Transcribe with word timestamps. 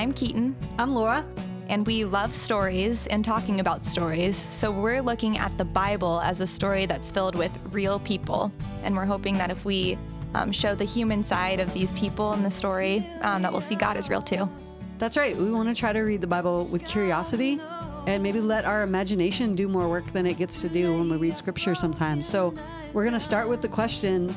I'm 0.00 0.14
Keaton, 0.14 0.56
I'm 0.78 0.94
Laura. 0.94 1.26
and 1.68 1.86
we 1.86 2.06
love 2.06 2.34
stories 2.34 3.06
and 3.08 3.22
talking 3.22 3.60
about 3.60 3.84
stories. 3.84 4.38
So 4.50 4.72
we're 4.72 5.02
looking 5.02 5.36
at 5.36 5.58
the 5.58 5.64
Bible 5.66 6.22
as 6.22 6.40
a 6.40 6.46
story 6.46 6.86
that's 6.86 7.10
filled 7.10 7.34
with 7.34 7.52
real 7.70 7.98
people. 8.00 8.50
And 8.82 8.96
we're 8.96 9.04
hoping 9.04 9.36
that 9.36 9.50
if 9.50 9.66
we 9.66 9.98
um, 10.32 10.52
show 10.52 10.74
the 10.74 10.86
human 10.86 11.22
side 11.22 11.60
of 11.60 11.70
these 11.74 11.92
people 11.92 12.32
in 12.32 12.42
the 12.42 12.50
story, 12.50 13.06
um, 13.20 13.42
that 13.42 13.52
we'll 13.52 13.60
see 13.60 13.74
God 13.74 13.98
is 13.98 14.08
real 14.08 14.22
too. 14.22 14.48
That's 14.96 15.18
right. 15.18 15.36
We 15.36 15.52
want 15.52 15.68
to 15.68 15.74
try 15.74 15.92
to 15.92 16.00
read 16.00 16.22
the 16.22 16.26
Bible 16.26 16.66
with 16.72 16.82
curiosity 16.86 17.60
and 18.06 18.22
maybe 18.22 18.40
let 18.40 18.64
our 18.64 18.82
imagination 18.82 19.54
do 19.54 19.68
more 19.68 19.86
work 19.86 20.10
than 20.14 20.24
it 20.24 20.38
gets 20.38 20.62
to 20.62 20.70
do 20.70 20.96
when 20.96 21.10
we 21.10 21.18
read 21.18 21.36
scripture 21.36 21.74
sometimes. 21.74 22.26
So, 22.26 22.54
we're 22.94 23.02
going 23.02 23.12
to 23.12 23.20
start 23.20 23.50
with 23.50 23.60
the 23.60 23.68
question 23.68 24.34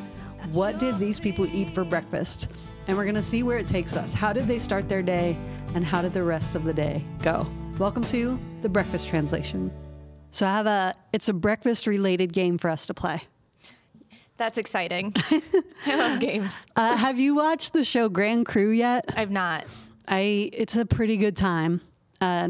What 0.51 0.77
did 0.77 0.99
these 0.99 1.21
people 1.21 1.45
eat 1.55 1.73
for 1.73 1.85
breakfast? 1.85 2.49
And 2.87 2.97
we're 2.97 3.05
going 3.05 3.15
to 3.15 3.23
see 3.23 3.43
where 3.43 3.57
it 3.57 3.67
takes 3.67 3.95
us. 3.95 4.13
How 4.13 4.33
did 4.33 4.47
they 4.47 4.59
start 4.59 4.89
their 4.89 5.01
day, 5.01 5.37
and 5.73 5.85
how 5.85 6.01
did 6.01 6.13
the 6.13 6.23
rest 6.23 6.53
of 6.53 6.65
the 6.65 6.73
day 6.73 7.01
go? 7.21 7.47
Welcome 7.79 8.03
to 8.05 8.37
the 8.61 8.67
Breakfast 8.67 9.07
Translation. 9.07 9.71
So, 10.31 10.45
I 10.45 10.51
have 10.51 10.67
a 10.67 10.93
it's 11.13 11.29
a 11.29 11.33
breakfast 11.33 11.87
related 11.87 12.33
game 12.33 12.57
for 12.57 12.69
us 12.69 12.87
to 12.87 12.93
play. 12.93 13.21
That's 14.37 14.57
exciting. 14.57 15.13
I 15.85 15.95
love 15.95 16.19
games. 16.19 16.65
Uh, 16.75 16.97
have 16.97 17.19
you 17.19 17.35
watched 17.35 17.71
the 17.71 17.83
show 17.83 18.09
Grand 18.09 18.45
Crew 18.47 18.71
yet? 18.71 19.05
I've 19.15 19.31
not. 19.31 19.65
I 20.07 20.49
it's 20.51 20.75
a 20.75 20.85
pretty 20.85 21.17
good 21.17 21.37
time. 21.37 21.81
Uh, 22.19 22.49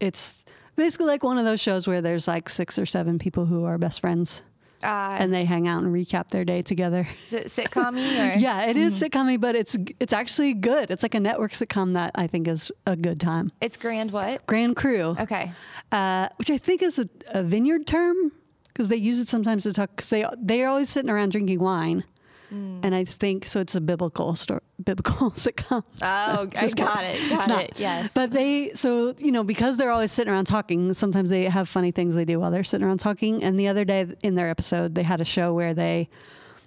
it's 0.00 0.44
basically 0.76 1.06
like 1.06 1.22
one 1.22 1.38
of 1.38 1.44
those 1.44 1.60
shows 1.60 1.86
where 1.86 2.02
there's 2.02 2.28
like 2.28 2.48
six 2.48 2.78
or 2.78 2.84
seven 2.84 3.18
people 3.18 3.46
who 3.46 3.64
are 3.64 3.78
best 3.78 4.00
friends 4.00 4.42
Uh, 4.82 5.16
and 5.20 5.32
they 5.32 5.44
hang 5.44 5.68
out 5.68 5.82
and 5.82 5.92
recap 5.94 6.28
their 6.28 6.44
day 6.44 6.62
together. 6.62 7.06
is 7.26 7.32
it 7.34 7.46
sitcom 7.48 7.94
or? 8.34 8.38
Yeah, 8.38 8.66
it 8.66 8.76
is 8.76 9.00
sitcom 9.00 9.38
but 9.40 9.54
it's 9.54 9.76
it's 9.98 10.12
actually 10.12 10.54
good. 10.54 10.90
It's 10.90 11.02
like 11.02 11.14
a 11.14 11.20
network 11.20 11.52
sitcom 11.52 11.92
that 11.94 12.12
I 12.14 12.26
think 12.26 12.48
is 12.48 12.72
a 12.86 12.96
good 12.96 13.20
time. 13.20 13.52
It's 13.60 13.76
grand 13.76 14.10
what? 14.10 14.46
Grand 14.46 14.76
Crew, 14.76 15.14
Okay. 15.20 15.52
uh, 15.92 16.28
which 16.36 16.50
I 16.50 16.56
think 16.58 16.82
is 16.82 16.98
a, 16.98 17.08
a 17.28 17.42
vineyard 17.42 17.86
term 17.86 18.32
because 18.68 18.88
they 18.88 18.96
use 18.96 19.18
it 19.18 19.28
sometimes 19.28 19.64
to 19.64 19.72
talk 19.72 19.90
because 19.96 20.08
they 20.10 20.24
they're 20.38 20.68
always 20.68 20.88
sitting 20.88 21.10
around 21.10 21.32
drinking 21.32 21.60
wine. 21.60 22.04
And 22.50 22.94
I 22.94 23.04
think 23.04 23.46
so. 23.46 23.60
It's 23.60 23.76
a 23.76 23.80
biblical 23.80 24.34
story, 24.34 24.60
biblical 24.82 25.30
sitcom. 25.36 25.84
Oh, 26.02 26.48
I 26.56 26.60
Just 26.60 26.76
got 26.76 27.04
it. 27.04 27.14
It's 27.20 27.28
Got 27.30 27.48
not. 27.48 27.62
it. 27.62 27.72
Yes. 27.76 28.12
But 28.12 28.30
they, 28.30 28.72
so, 28.74 29.14
you 29.18 29.30
know, 29.30 29.44
because 29.44 29.76
they're 29.76 29.90
always 29.92 30.10
sitting 30.10 30.32
around 30.32 30.46
talking, 30.46 30.92
sometimes 30.92 31.30
they 31.30 31.44
have 31.44 31.68
funny 31.68 31.92
things 31.92 32.16
they 32.16 32.24
do 32.24 32.40
while 32.40 32.50
they're 32.50 32.64
sitting 32.64 32.84
around 32.86 32.98
talking. 32.98 33.44
And 33.44 33.58
the 33.58 33.68
other 33.68 33.84
day 33.84 34.06
in 34.24 34.34
their 34.34 34.50
episode, 34.50 34.94
they 34.96 35.04
had 35.04 35.20
a 35.20 35.24
show 35.24 35.54
where 35.54 35.74
they, 35.74 36.08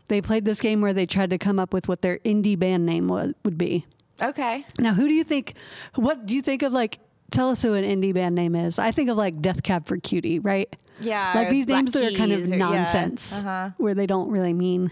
they 0.08 0.22
played 0.22 0.46
this 0.46 0.62
game 0.62 0.80
where 0.80 0.94
they 0.94 1.06
tried 1.06 1.32
to 1.32 1.38
come 1.38 1.60
up 1.60 1.74
with 1.74 1.88
what 1.90 2.02
their 2.02 2.18
indie 2.20 2.58
band 2.58 2.86
name 2.86 3.08
would, 3.10 3.36
would 3.44 3.58
be. 3.58 3.86
Okay. 4.22 4.66
Now, 4.80 4.94
who 4.94 5.08
do 5.10 5.14
you 5.14 5.24
think, 5.26 5.56
what 5.96 6.26
do 6.26 6.34
you 6.36 6.42
think 6.42 6.62
of 6.62 6.72
like, 6.72 7.00
tell 7.32 7.50
us 7.50 7.62
who 7.62 7.74
an 7.74 7.84
indie 7.84 8.14
band 8.14 8.36
name 8.36 8.56
is? 8.56 8.80
I 8.80 8.92
think 8.92 9.10
of 9.10 9.18
like 9.18 9.42
Death 9.42 9.64
Cab 9.64 9.86
for 9.88 9.98
Cutie, 9.98 10.40
right? 10.40 10.74
Yeah. 11.02 11.32
Like 11.36 11.50
these 11.50 11.66
Black 11.66 11.80
names 11.86 11.92
that 11.94 12.14
are 12.14 12.16
kind 12.18 12.32
of 12.32 12.40
Keys 12.42 12.52
or- 12.52 12.56
yeah. 12.56 12.58
nonsense 12.70 13.44
Uh-huh. 13.44 13.72
where 13.78 13.96
they 13.96 14.06
don't 14.06 14.30
really 14.30 14.54
mean 14.54 14.92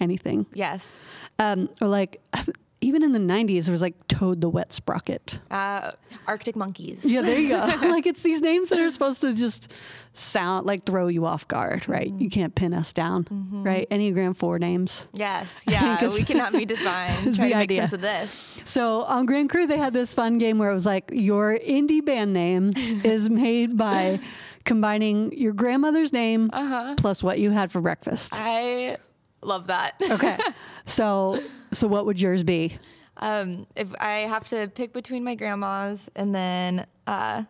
anything. 0.00 0.46
Yes. 0.54 0.98
Um, 1.38 1.68
or 1.80 1.88
like, 1.88 2.20
even 2.82 3.02
in 3.02 3.12
the 3.12 3.18
90s, 3.18 3.66
there 3.66 3.72
was 3.72 3.82
like 3.82 4.08
Toad 4.08 4.40
the 4.40 4.48
Wet 4.48 4.72
Sprocket. 4.72 5.38
Uh, 5.50 5.92
Arctic 6.26 6.56
monkeys. 6.56 7.04
Yeah, 7.04 7.20
there 7.20 7.38
you 7.38 7.50
go. 7.50 7.58
like 7.88 8.06
it's 8.06 8.22
these 8.22 8.40
names 8.40 8.70
that 8.70 8.78
are 8.78 8.88
supposed 8.88 9.20
to 9.20 9.34
just 9.34 9.70
sound 10.14 10.64
like 10.66 10.86
throw 10.86 11.06
you 11.08 11.26
off 11.26 11.46
guard, 11.46 11.86
right? 11.90 12.08
Mm-hmm. 12.08 12.22
You 12.22 12.30
can't 12.30 12.54
pin 12.54 12.72
us 12.72 12.94
down, 12.94 13.26
right? 13.64 13.86
Enneagram 13.90 14.34
four 14.34 14.58
names. 14.58 15.08
Yes. 15.12 15.64
Yeah. 15.70 16.08
We 16.08 16.22
cannot 16.24 16.52
be 16.52 16.64
defined. 16.64 17.22
Try 17.22 17.30
the 17.30 17.36
to 17.36 17.42
make 17.42 17.54
idea. 17.56 17.80
sense 17.82 17.92
of 17.92 18.00
this. 18.00 18.62
So 18.64 19.02
on 19.02 19.26
Grand 19.26 19.50
Crew, 19.50 19.66
they 19.66 19.76
had 19.76 19.92
this 19.92 20.14
fun 20.14 20.38
game 20.38 20.56
where 20.58 20.70
it 20.70 20.74
was 20.74 20.86
like 20.86 21.10
your 21.12 21.58
indie 21.58 22.02
band 22.04 22.32
name 22.32 22.72
is 23.04 23.28
made 23.28 23.76
by 23.76 24.20
combining 24.64 25.32
your 25.36 25.52
grandmother's 25.52 26.12
name 26.12 26.48
Uh-huh. 26.52 26.94
plus 26.96 27.22
what 27.22 27.38
you 27.38 27.50
had 27.50 27.70
for 27.70 27.80
breakfast. 27.80 28.34
I 28.36 28.96
love 29.42 29.66
that. 29.68 29.92
Okay, 30.10 30.36
so 30.84 31.40
so 31.72 31.86
what 31.88 32.06
would 32.06 32.20
yours 32.20 32.42
be? 32.44 32.76
Um, 33.18 33.66
if 33.76 33.92
I 34.00 34.26
have 34.28 34.48
to 34.48 34.68
pick 34.74 34.92
between 34.92 35.24
my 35.24 35.34
grandma's 35.34 36.08
and 36.16 36.34
then, 36.34 36.86
uh, 37.06 37.42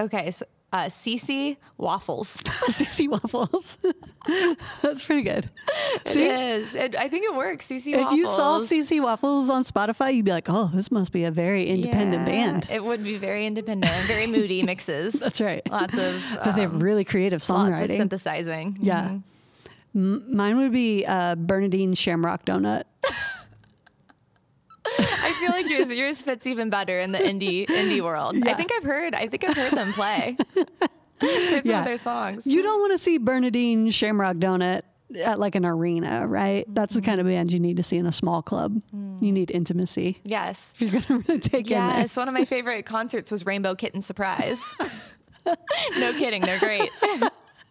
okay, 0.00 0.30
so 0.30 0.46
uh, 0.72 0.84
Cece 0.86 1.56
waffles. 1.76 2.36
CC 2.70 3.06
waffles. 3.08 3.78
That's 4.82 5.02
pretty 5.04 5.22
good. 5.22 5.50
It 6.06 6.08
See? 6.12 6.26
is. 6.26 6.74
It, 6.74 6.94
I 6.96 7.08
think 7.08 7.24
it 7.26 7.34
works. 7.34 7.66
Cece 7.68 7.92
If 7.92 8.12
you 8.12 8.26
saw 8.28 8.60
CC 8.60 9.02
Waffles 9.02 9.50
on 9.50 9.64
Spotify, 9.64 10.14
you'd 10.14 10.24
be 10.24 10.30
like, 10.30 10.46
"Oh, 10.48 10.70
this 10.72 10.90
must 10.92 11.12
be 11.12 11.24
a 11.24 11.30
very 11.30 11.66
independent 11.66 12.26
Yeah, 12.28 12.52
band." 12.52 12.68
It 12.70 12.84
would 12.84 13.02
be 13.02 13.16
very 13.18 13.46
independent, 13.46 13.92
very 14.06 14.26
moody 14.28 14.62
mixes. 14.62 15.14
That's 15.14 15.40
right. 15.40 15.68
Lots 15.70 15.98
of 15.98 16.22
But 16.44 16.52
they 16.54 16.62
have 16.62 16.74
um, 16.74 16.80
really 16.80 17.04
creative 17.04 17.40
songwriting. 17.40 17.70
lots 17.80 17.82
of 17.82 17.90
synthesizing. 17.90 18.78
yeah. 18.80 19.08
Mhm. 19.08 19.22
M- 19.94 20.24
mine 20.36 20.56
would 20.58 20.72
be 20.72 21.04
uh, 21.06 21.34
Bernadine 21.34 21.94
Shamrock 21.94 22.44
Donut. 22.44 22.84
I 24.98 25.32
feel 25.40 25.50
like 25.50 25.68
yours 25.68 25.92
yours 25.98 26.22
fits 26.22 26.46
even 26.46 26.70
better 26.70 26.98
in 26.98 27.12
the 27.12 27.18
indie 27.18 27.66
indie 27.66 28.00
world. 28.00 28.36
I 28.46 28.54
think 28.54 28.70
I've 28.72 28.82
heard 28.84 29.14
I 29.14 29.26
think 29.28 29.44
I've 29.44 29.56
heard 29.56 29.72
them 29.72 29.92
play. 29.92 30.36
Heard 31.20 31.30
some 31.50 31.60
Yeah. 31.64 31.80
of 31.80 31.84
their 31.84 31.98
songs. 31.98 32.46
You 32.46 32.62
don't 32.62 32.80
want 32.80 32.92
to 32.92 32.98
see 32.98 33.18
Bernadine 33.18 33.90
Shamrock 33.90 34.36
Donut 34.38 34.80
at 35.22 35.38
like 35.38 35.54
an 35.54 35.66
arena, 35.66 36.26
right? 36.26 36.64
That's 36.74 36.94
the 36.94 37.02
kind 37.02 37.20
of 37.20 37.26
band 37.26 37.52
you 37.52 37.60
need 37.60 37.76
to 37.76 37.82
see 37.82 37.98
in 37.98 38.06
a 38.06 38.12
small 38.12 38.40
club. 38.40 38.80
You 39.20 39.30
need 39.30 39.50
intimacy 39.50 40.18
Yes. 40.24 40.72
if 40.80 40.90
you're 40.90 41.02
to 41.02 41.18
really 41.18 41.38
take 41.38 41.70
in 41.70 41.76
there. 41.76 41.98
Yes, 42.00 42.16
one 42.16 42.26
of 42.26 42.32
my 42.32 42.46
favorite 42.46 42.86
concerts 42.86 43.30
was 43.30 43.44
Rainbow 43.44 43.74
Kitten 43.74 44.00
Surprise. 44.00 44.62
no 45.44 46.12
kidding, 46.14 46.40
they're 46.40 46.58
great. 46.58 46.88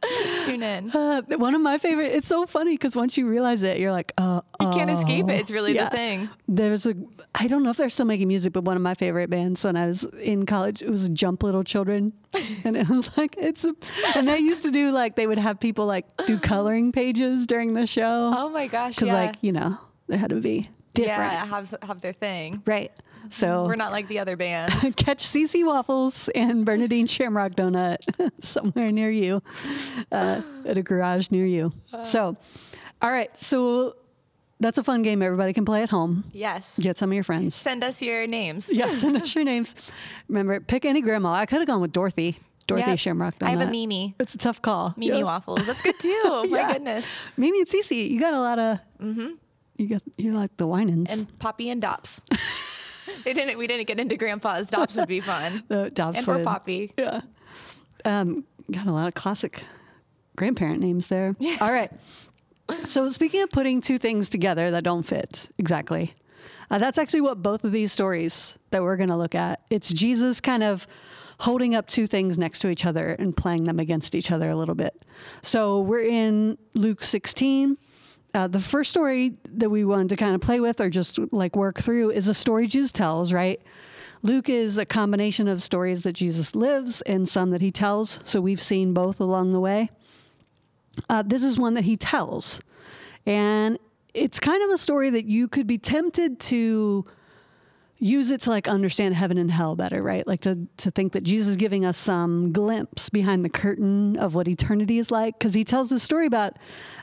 Tune 0.46 0.64
in. 0.64 0.90
Uh, 0.92 1.22
one 1.38 1.56
of 1.56 1.62
my 1.62 1.78
favorite. 1.78 2.14
It's 2.14 2.28
so 2.28 2.46
funny 2.46 2.74
because 2.76 2.96
once 2.96 3.18
you 3.18 3.28
realize 3.28 3.64
it, 3.64 3.80
you're 3.80 3.92
like, 3.92 4.14
oh, 4.18 4.42
You 4.62 4.70
can't 4.70 4.90
escape 4.90 5.28
it. 5.30 5.40
It's 5.40 5.52
really 5.52 5.76
Yeah. 5.76 5.86
the 5.86 5.96
thing. 5.96 6.30
There's 6.48 6.86
a, 6.86 6.96
I 7.36 7.48
don't 7.48 7.64
know 7.64 7.70
if 7.70 7.78
they're 7.78 7.90
still 7.90 8.06
making 8.06 8.28
music, 8.28 8.54
but 8.54 8.64
one 8.64 8.76
of 8.76 8.82
my 8.82 8.94
favorite 8.94 9.30
bands 9.30 9.64
when 9.64 9.76
I 9.76 9.88
was 9.88 10.04
in 10.22 10.46
college, 10.46 10.82
it 10.82 10.90
was 10.90 11.10
Jump 11.10 11.44
Little 11.44 11.64
Children. 11.64 12.14
And 12.66 12.76
it 12.78 12.88
was 12.90 13.18
like, 13.18 13.36
it's, 13.38 13.64
a, 13.64 13.74
and 14.16 14.28
they 14.28 14.40
used 14.40 14.64
to 14.64 14.72
do 14.72 14.92
like, 14.92 15.16
they 15.16 15.26
would 15.28 15.38
have 15.40 15.60
people 15.60 15.86
like 15.86 16.06
do 16.28 16.38
coloring 16.38 16.92
pages 16.92 17.48
during 17.48 17.74
the 17.74 17.86
show. 17.86 18.34
Oh 18.36 18.50
my 18.50 18.68
gosh. 18.68 18.96
Cause 18.98 19.08
yeah. 19.08 19.14
like, 19.14 19.36
you 19.42 19.52
know, 19.52 19.78
they 20.08 20.18
had 20.18 20.30
to 20.32 20.36
be 20.42 20.70
different. 20.94 21.32
yeah, 21.32 21.46
have 21.46 21.74
have 21.84 22.02
their 22.02 22.14
thing. 22.14 22.62
Right. 22.66 22.92
So 23.30 23.66
We're 23.66 23.76
not 23.76 23.92
like 23.92 24.08
the 24.08 24.20
other 24.20 24.36
bands. 24.36 24.74
catch 24.96 25.24
CC 25.26 25.66
Waffles 25.66 26.30
and 26.30 26.66
Bernadine 26.66 27.08
Shamrock 27.08 27.52
Donut 27.52 27.98
somewhere 28.44 28.92
near 28.92 29.12
you, 29.12 29.42
uh, 30.12 30.42
at 30.66 30.78
a 30.78 30.82
garage 30.82 31.30
near 31.32 31.46
you. 31.46 31.72
So, 32.04 32.36
all 33.02 33.12
right. 33.12 33.36
So 33.38 33.96
that's 34.60 34.78
a 34.78 34.84
fun 34.84 35.04
game. 35.04 35.22
Everybody 35.22 35.54
can 35.54 35.64
play 35.66 35.84
at 35.84 35.90
home. 35.90 36.24
yes. 36.34 36.78
Get 36.80 36.98
some 36.98 37.12
of 37.12 37.14
your 37.16 37.24
friends. 37.24 37.54
Send 37.56 37.84
us 37.84 38.02
your 38.02 38.26
names. 38.28 38.70
Yeah, 38.74 38.88
send 38.92 39.16
us 39.18 39.34
your 39.36 39.44
names. 39.44 39.76
Remember, 40.28 40.60
pick 40.60 40.84
any 40.86 41.02
grandma. 41.02 41.34
I 41.34 41.46
could 41.46 41.60
have 41.60 41.68
gone 41.68 41.82
with 41.82 41.92
Dorothy. 41.92 42.38
Dorothy 42.68 42.90
Yep. 42.92 43.00
Shamrock 43.00 43.36
Donut. 43.36 43.48
I 43.48 43.52
have 43.52 43.62
a 43.62 43.72
Mimi. 43.72 44.16
It's 44.20 44.36
a 44.36 44.38
tough 44.38 44.62
call. 44.62 44.94
Mimi 44.98 45.18
Yeah. 45.20 45.24
waffles. 45.24 45.66
That's 45.66 45.82
good 45.82 45.98
too. 46.00 46.22
My 46.24 46.58
Yeah. 46.60 46.74
goodness. 46.74 47.08
Mimi 47.38 47.60
and 47.60 47.68
Cece, 47.68 48.10
you 48.10 48.20
got 48.20 48.34
a 48.34 48.40
lot 48.40 48.60
of. 48.60 48.80
Mm-hmm. 49.02 49.28
You 49.78 49.88
got 49.88 50.02
you're 50.18 50.34
like 50.34 50.56
the 50.58 50.68
Winans. 50.68 51.10
And 51.12 51.40
Poppy 51.40 51.70
and 51.70 51.82
Dops. 51.82 52.22
they 53.24 53.34
didn't. 53.34 53.58
We 53.58 53.68
didn't 53.68 53.88
get 53.88 54.00
into 54.00 54.18
Grandpa's. 54.18 54.68
Dops 54.68 54.96
would 54.96 55.08
be 55.08 55.20
fun. 55.20 55.64
the 55.68 55.90
Dobbs 55.90 56.28
and 56.28 56.44
Poppy. 56.44 56.92
Yeah. 56.98 57.22
Um, 58.06 58.46
got 58.72 58.88
a 58.88 58.92
lot 58.92 59.08
of 59.08 59.14
classic 59.14 59.64
grandparent 60.36 60.80
names 60.80 61.08
there. 61.08 61.36
All 61.60 61.74
right. 61.74 61.92
So 62.86 63.10
speaking 63.10 63.42
of 63.42 63.52
putting 63.52 63.82
two 63.82 63.98
things 63.98 64.30
together 64.30 64.72
that 64.72 64.84
don't 64.84 65.04
fit 65.04 65.50
exactly, 65.58 66.14
uh, 66.72 66.78
that's 66.78 66.98
actually 66.98 67.22
what 67.22 67.42
both 67.42 67.64
of 67.64 67.72
these 67.72 67.92
stories 67.92 68.58
that 68.70 68.84
we're 68.84 68.96
going 68.96 69.10
to 69.10 69.18
look 69.18 69.36
at. 69.36 69.62
It's 69.70 69.92
Jesus 69.92 70.40
kind 70.40 70.64
of 70.64 70.88
holding 71.40 71.74
up 71.74 71.88
two 71.88 72.06
things 72.06 72.38
next 72.38 72.60
to 72.60 72.70
each 72.70 72.86
other 72.86 73.14
and 73.14 73.36
playing 73.36 73.64
them 73.64 73.80
against 73.80 74.14
each 74.14 74.30
other 74.30 74.50
a 74.50 74.56
little 74.56 74.76
bit. 74.76 75.04
So 75.42 75.82
we're 75.82 76.04
in 76.04 76.58
Luke 76.74 77.04
16. 77.04 77.78
Uh, 78.34 78.48
the 78.48 78.60
first 78.60 78.92
story 78.92 79.34
that 79.46 79.70
we 79.70 79.84
wanted 79.84 80.10
to 80.10 80.16
kind 80.16 80.36
of 80.36 80.42
play 80.42 80.60
with 80.60 80.80
or 80.80 80.90
just 80.90 81.20
like 81.32 81.56
work 81.56 81.80
through 81.80 82.12
is 82.12 82.28
a 82.28 82.34
story 82.34 82.68
Jesus 82.68 82.92
tells, 82.92 83.34
right? 83.34 83.60
Luke 84.22 84.50
is 84.50 84.78
a 84.78 84.86
combination 84.86 85.48
of 85.48 85.64
stories 85.64 86.04
that 86.04 86.14
Jesus 86.14 86.54
lives 86.54 87.02
and 87.02 87.28
some 87.28 87.52
that 87.52 87.62
he 87.62 87.72
tells. 87.72 88.20
So 88.24 88.42
we've 88.42 88.62
seen 88.62 88.94
both 88.94 89.20
along 89.20 89.52
the 89.52 89.60
way. 89.60 89.90
Uh, 91.10 91.24
this 91.26 91.44
is 91.44 91.58
one 91.58 91.74
that 91.76 91.86
he 91.86 91.96
tells. 91.96 92.62
And 93.26 93.80
it's 94.14 94.40
kind 94.40 94.62
of 94.64 94.72
a 94.72 94.78
story 94.78 95.10
that 95.12 95.26
you 95.26 95.48
could 95.48 95.68
be 95.68 95.78
tempted 95.78 96.40
to 96.42 97.06
use 98.00 98.32
it 98.32 98.42
to 98.42 98.50
like 98.50 98.68
understand 98.68 99.14
heaven 99.16 99.38
and 99.38 99.52
hell 99.52 99.76
better, 99.76 100.02
right? 100.02 100.26
Like 100.26 100.42
to, 100.42 100.68
to 100.78 100.92
think 100.92 101.14
that 101.14 101.24
Jesus 101.24 101.50
is 101.50 101.58
giving 101.58 101.86
us 101.86 101.98
some 101.98 102.52
glimpse 102.52 103.10
behind 103.10 103.44
the 103.44 103.50
curtain 103.50 104.18
of 104.18 104.36
what 104.36 104.48
eternity 104.48 104.98
is 104.98 105.12
like. 105.12 105.38
Because 105.38 105.54
he 105.54 105.64
tells 105.64 105.90
this 105.90 106.02
story 106.02 106.26
about 106.26 106.58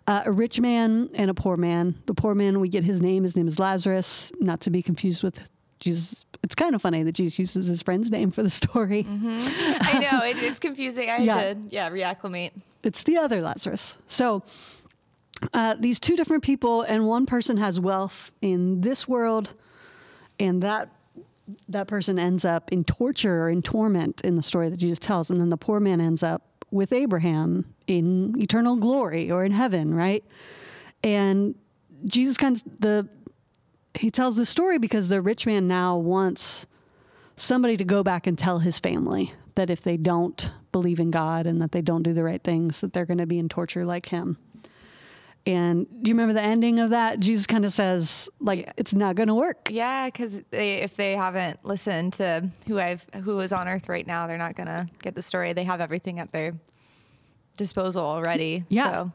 uh, 0.07 0.23
a 0.25 0.33
rich 0.33 0.59
man 0.61 1.11
and 1.15 1.31
a 1.31 1.35
poor 1.35 1.57
man. 1.57 1.95
The 2.07 2.15
poor 2.15 2.35
man, 2.35 2.61
we 2.61 2.69
get 2.69 2.83
his 2.85 3.01
name. 3.01 3.23
His 3.25 3.37
name 3.37 3.47
is 3.47 3.59
Lazarus, 3.59 4.33
not 4.41 4.61
to 4.63 4.71
be 4.71 4.83
confused 4.83 5.23
with 5.23 5.49
Jesus' 5.79 6.25
it's 6.43 6.55
kind 6.55 6.77
of 6.77 6.83
funny 6.83 7.03
that 7.03 7.13
Jesus 7.13 7.39
uses 7.41 7.67
his 7.67 7.83
friend's 7.83 8.11
name 8.13 8.31
for 8.31 8.43
the 8.43 8.51
story. 8.51 9.05
I 9.09 9.99
know 9.99 10.25
it, 10.25 10.37
it's 10.41 10.61
confusing. 10.61 11.11
I 11.11 11.17
Yeah. 11.27 11.55
to 11.55 11.59
yeah 11.71 11.91
reacclimate. 11.91 12.53
It's 12.85 13.03
the 13.03 13.17
other 13.19 13.41
Lazarus. 13.43 13.99
So 14.07 14.45
uh, 15.53 15.75
these 15.79 15.99
two 15.99 16.15
different 16.15 16.45
people, 16.45 16.83
and 16.83 17.07
one 17.07 17.27
person 17.27 17.57
has 17.57 17.81
wealth 17.81 18.31
in 18.41 18.81
this 18.83 19.09
world, 19.09 19.55
and 20.39 20.63
that 20.63 20.91
that 21.69 21.87
person 21.87 22.19
ends 22.19 22.45
up 22.45 22.73
in 22.73 22.83
torture 22.83 23.43
or 23.43 23.51
in 23.51 23.63
torment 23.63 24.21
in 24.23 24.35
the 24.35 24.43
story 24.43 24.69
that 24.69 24.79
Jesus 24.79 24.99
tells, 24.99 25.31
and 25.31 25.41
then 25.41 25.49
the 25.49 25.57
poor 25.57 25.79
man 25.79 26.01
ends 26.01 26.23
up 26.23 26.43
with 26.71 26.93
Abraham 26.93 27.73
in 27.87 28.35
eternal 28.41 28.77
glory 28.77 29.31
or 29.31 29.45
in 29.45 29.53
heaven, 29.53 29.95
right? 29.95 30.25
And 31.05 31.55
Jesus 32.05 32.37
kind 32.37 32.57
of 32.57 32.63
the 32.81 33.09
he 33.95 34.11
tells 34.11 34.37
this 34.37 34.51
story 34.51 34.79
because 34.79 35.09
the 35.09 35.23
rich 35.23 35.47
man 35.47 35.67
now 35.67 35.97
wants 35.97 36.67
somebody 37.37 37.77
to 37.77 37.85
go 37.85 38.03
back 38.03 38.27
and 38.27 38.39
tell 38.39 38.59
his 38.59 38.79
family 38.79 39.33
that 39.55 39.71
if 39.71 39.81
they 39.81 39.97
don't 39.97 40.51
believe 40.71 41.01
in 41.01 41.11
God 41.11 41.47
and 41.47 41.63
that 41.63 41.73
they 41.73 41.81
don't 41.81 42.03
do 42.03 42.13
the 42.13 42.23
right 42.23 42.43
things, 42.43 42.81
that 42.83 42.93
they're 42.93 43.07
going 43.07 43.19
to 43.19 43.27
be 43.27 43.39
in 43.39 43.49
torture 43.49 43.87
like 43.87 44.07
him. 44.07 44.37
And 45.47 45.87
do 46.03 46.11
you 46.11 46.15
remember 46.15 46.35
the 46.35 46.43
ending 46.43 46.81
of 46.81 46.91
that? 46.91 47.21
Jesus 47.21 47.47
kind 47.47 47.65
of 47.65 47.73
says, 47.73 48.29
like, 48.41 48.73
it's 48.77 48.93
not 48.93 49.15
going 49.15 49.29
to 49.29 49.35
work. 49.35 49.69
Yeah, 49.71 50.07
because 50.07 50.43
they, 50.51 50.79
if 50.79 50.97
they 50.97 51.13
haven't 51.13 51.65
listened 51.65 52.15
to 52.15 52.49
who 52.67 52.81
I've 52.81 53.07
who 53.23 53.39
is 53.39 53.53
on 53.53 53.69
Earth 53.69 53.89
right 53.89 54.07
now, 54.07 54.27
they're 54.27 54.39
not 54.39 54.57
gonna 54.57 54.89
get 55.03 55.15
the 55.15 55.23
story. 55.23 55.53
They 55.53 55.63
have 55.63 55.81
everything 55.81 56.19
at 56.19 56.33
their 56.33 56.55
disposal 57.57 58.05
already. 58.05 58.61
Mm, 58.61 58.65
yeah. 58.71 58.91
So, 58.91 59.13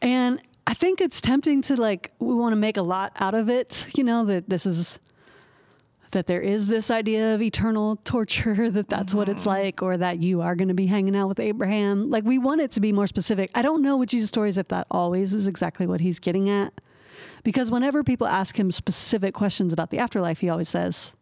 And 0.00 0.40
I 0.68 0.74
think 0.74 1.00
it's 1.00 1.20
tempting 1.20 1.62
to, 1.62 1.74
like, 1.74 2.12
we 2.20 2.34
want 2.34 2.52
to 2.52 2.56
make 2.56 2.76
a 2.76 2.82
lot 2.82 3.12
out 3.18 3.34
of 3.34 3.48
it, 3.48 3.86
you 3.96 4.04
know, 4.04 4.24
that 4.26 4.48
this 4.48 4.66
is, 4.66 5.00
that 6.12 6.26
there 6.26 6.40
is 6.40 6.68
this 6.68 6.90
idea 6.90 7.34
of 7.34 7.42
eternal 7.42 7.96
torture, 8.04 8.70
that 8.70 8.88
that's 8.88 9.14
what 9.14 9.28
it's 9.28 9.44
like, 9.46 9.82
or 9.82 9.96
that 9.96 10.18
you 10.18 10.40
are 10.40 10.54
going 10.54 10.68
to 10.68 10.74
be 10.74 10.86
hanging 10.86 11.16
out 11.16 11.28
with 11.28 11.40
Abraham. 11.40 12.10
Like, 12.10 12.24
we 12.24 12.38
want 12.38 12.60
it 12.60 12.70
to 12.72 12.80
be 12.80 12.92
more 12.92 13.06
specific. 13.06 13.50
I 13.54 13.62
don't 13.62 13.82
know 13.82 13.96
with 13.96 14.08
Jesus' 14.10 14.28
stories 14.28 14.56
if 14.58 14.68
that 14.68 14.86
always 14.90 15.34
is 15.34 15.46
exactly 15.48 15.86
what 15.86 16.00
he's 16.00 16.18
getting 16.18 16.48
at. 16.48 16.80
Because 17.44 17.70
whenever 17.70 18.04
people 18.04 18.26
ask 18.26 18.58
him 18.58 18.70
specific 18.70 19.34
questions 19.34 19.72
about 19.72 19.90
the 19.90 19.98
afterlife, 19.98 20.38
he 20.40 20.48
always 20.48 20.68
says, 20.68 21.14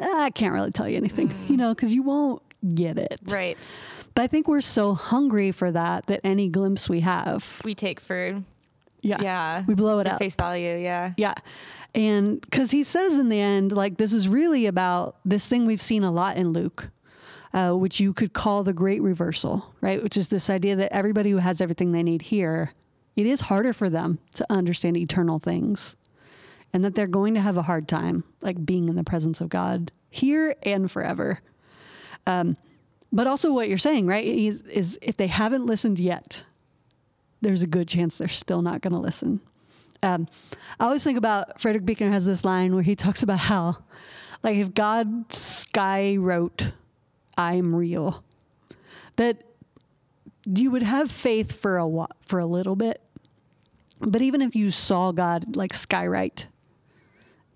"Ah, 0.00 0.24
I 0.24 0.30
can't 0.30 0.52
really 0.52 0.70
tell 0.70 0.88
you 0.88 0.96
anything, 0.98 1.32
you 1.48 1.56
know, 1.56 1.74
because 1.74 1.94
you 1.94 2.02
won't 2.02 2.42
get 2.74 2.98
it. 2.98 3.18
right, 3.26 3.56
But 4.14 4.22
I 4.22 4.26
think 4.26 4.48
we're 4.48 4.60
so 4.60 4.94
hungry 4.94 5.52
for 5.52 5.70
that 5.70 6.06
that 6.06 6.20
any 6.24 6.48
glimpse 6.48 6.88
we 6.88 7.00
have, 7.00 7.60
we 7.64 7.74
take 7.74 8.00
for 8.00 8.42
yeah, 9.02 9.22
yeah, 9.22 9.64
we 9.66 9.74
blow 9.74 9.98
it 10.00 10.06
up. 10.06 10.18
face 10.18 10.34
value. 10.34 10.76
Yeah, 10.76 11.12
Yeah. 11.16 11.34
And 11.96 12.42
because 12.42 12.70
he 12.70 12.84
says 12.84 13.16
in 13.16 13.30
the 13.30 13.40
end, 13.40 13.72
like, 13.72 13.96
this 13.96 14.12
is 14.12 14.28
really 14.28 14.66
about 14.66 15.16
this 15.24 15.48
thing 15.48 15.64
we've 15.64 15.80
seen 15.80 16.04
a 16.04 16.10
lot 16.10 16.36
in 16.36 16.52
Luke, 16.52 16.90
uh, 17.54 17.72
which 17.72 18.00
you 18.00 18.12
could 18.12 18.34
call 18.34 18.62
the 18.62 18.74
great 18.74 19.00
reversal, 19.00 19.74
right? 19.80 20.02
Which 20.02 20.18
is 20.18 20.28
this 20.28 20.50
idea 20.50 20.76
that 20.76 20.92
everybody 20.92 21.30
who 21.30 21.38
has 21.38 21.62
everything 21.62 21.92
they 21.92 22.02
need 22.02 22.20
here, 22.20 22.72
it 23.16 23.24
is 23.24 23.40
harder 23.40 23.72
for 23.72 23.88
them 23.88 24.18
to 24.34 24.46
understand 24.50 24.98
eternal 24.98 25.38
things 25.38 25.96
and 26.74 26.84
that 26.84 26.94
they're 26.94 27.06
going 27.06 27.32
to 27.32 27.40
have 27.40 27.56
a 27.56 27.62
hard 27.62 27.88
time, 27.88 28.24
like, 28.42 28.66
being 28.66 28.90
in 28.90 28.96
the 28.96 29.02
presence 29.02 29.40
of 29.40 29.48
God 29.48 29.90
here 30.10 30.54
and 30.64 30.90
forever. 30.90 31.40
Um, 32.26 32.58
but 33.10 33.26
also, 33.26 33.54
what 33.54 33.70
you're 33.70 33.78
saying, 33.78 34.06
right, 34.06 34.26
is, 34.26 34.60
is 34.62 34.98
if 35.00 35.16
they 35.16 35.28
haven't 35.28 35.64
listened 35.64 35.98
yet, 35.98 36.42
there's 37.40 37.62
a 37.62 37.66
good 37.66 37.88
chance 37.88 38.18
they're 38.18 38.28
still 38.28 38.60
not 38.60 38.82
going 38.82 38.92
to 38.92 38.98
listen. 38.98 39.40
Um, 40.06 40.28
I 40.78 40.84
always 40.84 41.02
think 41.04 41.18
about 41.18 41.60
Frederick 41.60 41.84
Buechner 41.84 42.10
has 42.10 42.24
this 42.26 42.44
line 42.44 42.74
where 42.74 42.82
he 42.82 42.94
talks 42.94 43.22
about 43.22 43.38
how, 43.40 43.78
like, 44.42 44.56
if 44.56 44.72
God 44.74 45.32
sky 45.32 46.16
wrote, 46.16 46.70
"I'm 47.36 47.74
real," 47.74 48.22
that 49.16 49.42
you 50.44 50.70
would 50.70 50.82
have 50.84 51.10
faith 51.10 51.58
for 51.60 51.76
a 51.76 51.86
whi- 51.86 52.06
for 52.22 52.38
a 52.38 52.46
little 52.46 52.76
bit, 52.76 53.00
but 54.00 54.22
even 54.22 54.40
if 54.42 54.54
you 54.54 54.70
saw 54.70 55.10
God 55.12 55.56
like 55.56 55.72
skywrite, 55.72 56.46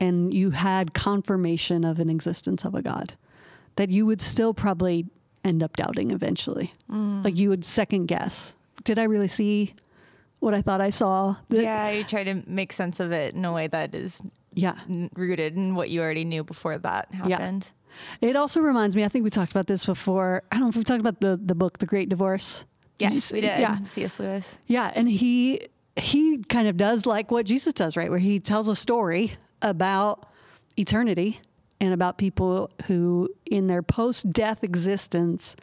and 0.00 0.32
you 0.34 0.50
had 0.50 0.92
confirmation 0.94 1.84
of 1.84 2.00
an 2.00 2.08
existence 2.10 2.64
of 2.64 2.74
a 2.74 2.82
God, 2.82 3.14
that 3.76 3.90
you 3.90 4.06
would 4.06 4.20
still 4.20 4.54
probably 4.54 5.06
end 5.44 5.62
up 5.62 5.76
doubting 5.76 6.10
eventually. 6.10 6.72
Like 7.22 7.36
you 7.36 7.48
would 7.50 7.64
second 7.64 8.06
guess. 8.06 8.56
Did 8.82 8.98
I 8.98 9.04
really 9.04 9.28
see 9.28 9.74
what 10.40 10.52
I 10.54 10.62
thought 10.62 10.80
I 10.80 10.90
saw? 10.90 11.36
Yeah. 11.48 11.90
You 11.90 12.04
try 12.04 12.24
to 12.24 12.42
make 12.46 12.72
sense 12.72 12.98
of 13.00 13.12
it 13.12 13.34
in 13.34 13.44
a 13.44 13.52
way 13.52 13.66
that 13.68 13.94
is 13.94 14.20
Yeah. 14.54 14.74
rooted 15.14 15.56
in 15.56 15.74
what 15.74 15.90
you 15.90 16.00
already 16.00 16.24
knew 16.24 16.42
before 16.44 16.76
that 16.78 17.08
Yeah. 17.12 17.38
happened. 17.38 17.70
It 18.20 18.36
also 18.36 18.60
reminds 18.60 18.94
me, 18.96 19.04
I 19.04 19.08
think 19.08 19.24
we 19.24 19.30
talked 19.30 19.50
about 19.50 19.66
this 19.66 19.84
before. 19.84 20.42
I 20.50 20.56
don't 20.56 20.62
know 20.64 20.68
if 20.68 20.76
we 20.76 20.82
talked 20.82 21.00
about 21.00 21.20
the, 21.20 21.38
the 21.42 21.54
book, 21.54 21.78
The 21.78 21.86
Great 21.86 22.08
Divorce. 22.08 22.64
Yes, 22.98 23.24
see- 23.26 23.34
we 23.36 23.40
did. 23.42 23.58
Yeah. 23.60 23.80
C.S. 23.82 24.18
Lewis. 24.20 24.58
Yeah. 24.66 24.92
And 24.94 25.08
he, 25.08 25.60
he 25.96 26.38
kind 26.44 26.68
of 26.68 26.76
does 26.76 27.06
like 27.06 27.30
what 27.30 27.46
Jesus 27.46 27.72
does, 27.72 27.96
right? 27.96 28.10
Where 28.10 28.18
he 28.18 28.40
tells 28.40 28.68
a 28.68 28.76
story 28.76 29.32
about 29.62 30.26
eternity 30.76 31.40
and 31.80 31.92
about 31.92 32.16
people 32.18 32.70
who, 32.86 33.28
in 33.46 33.66
their 33.66 33.82
post 33.82 34.30
death 34.30 34.62
existence, 34.62 35.56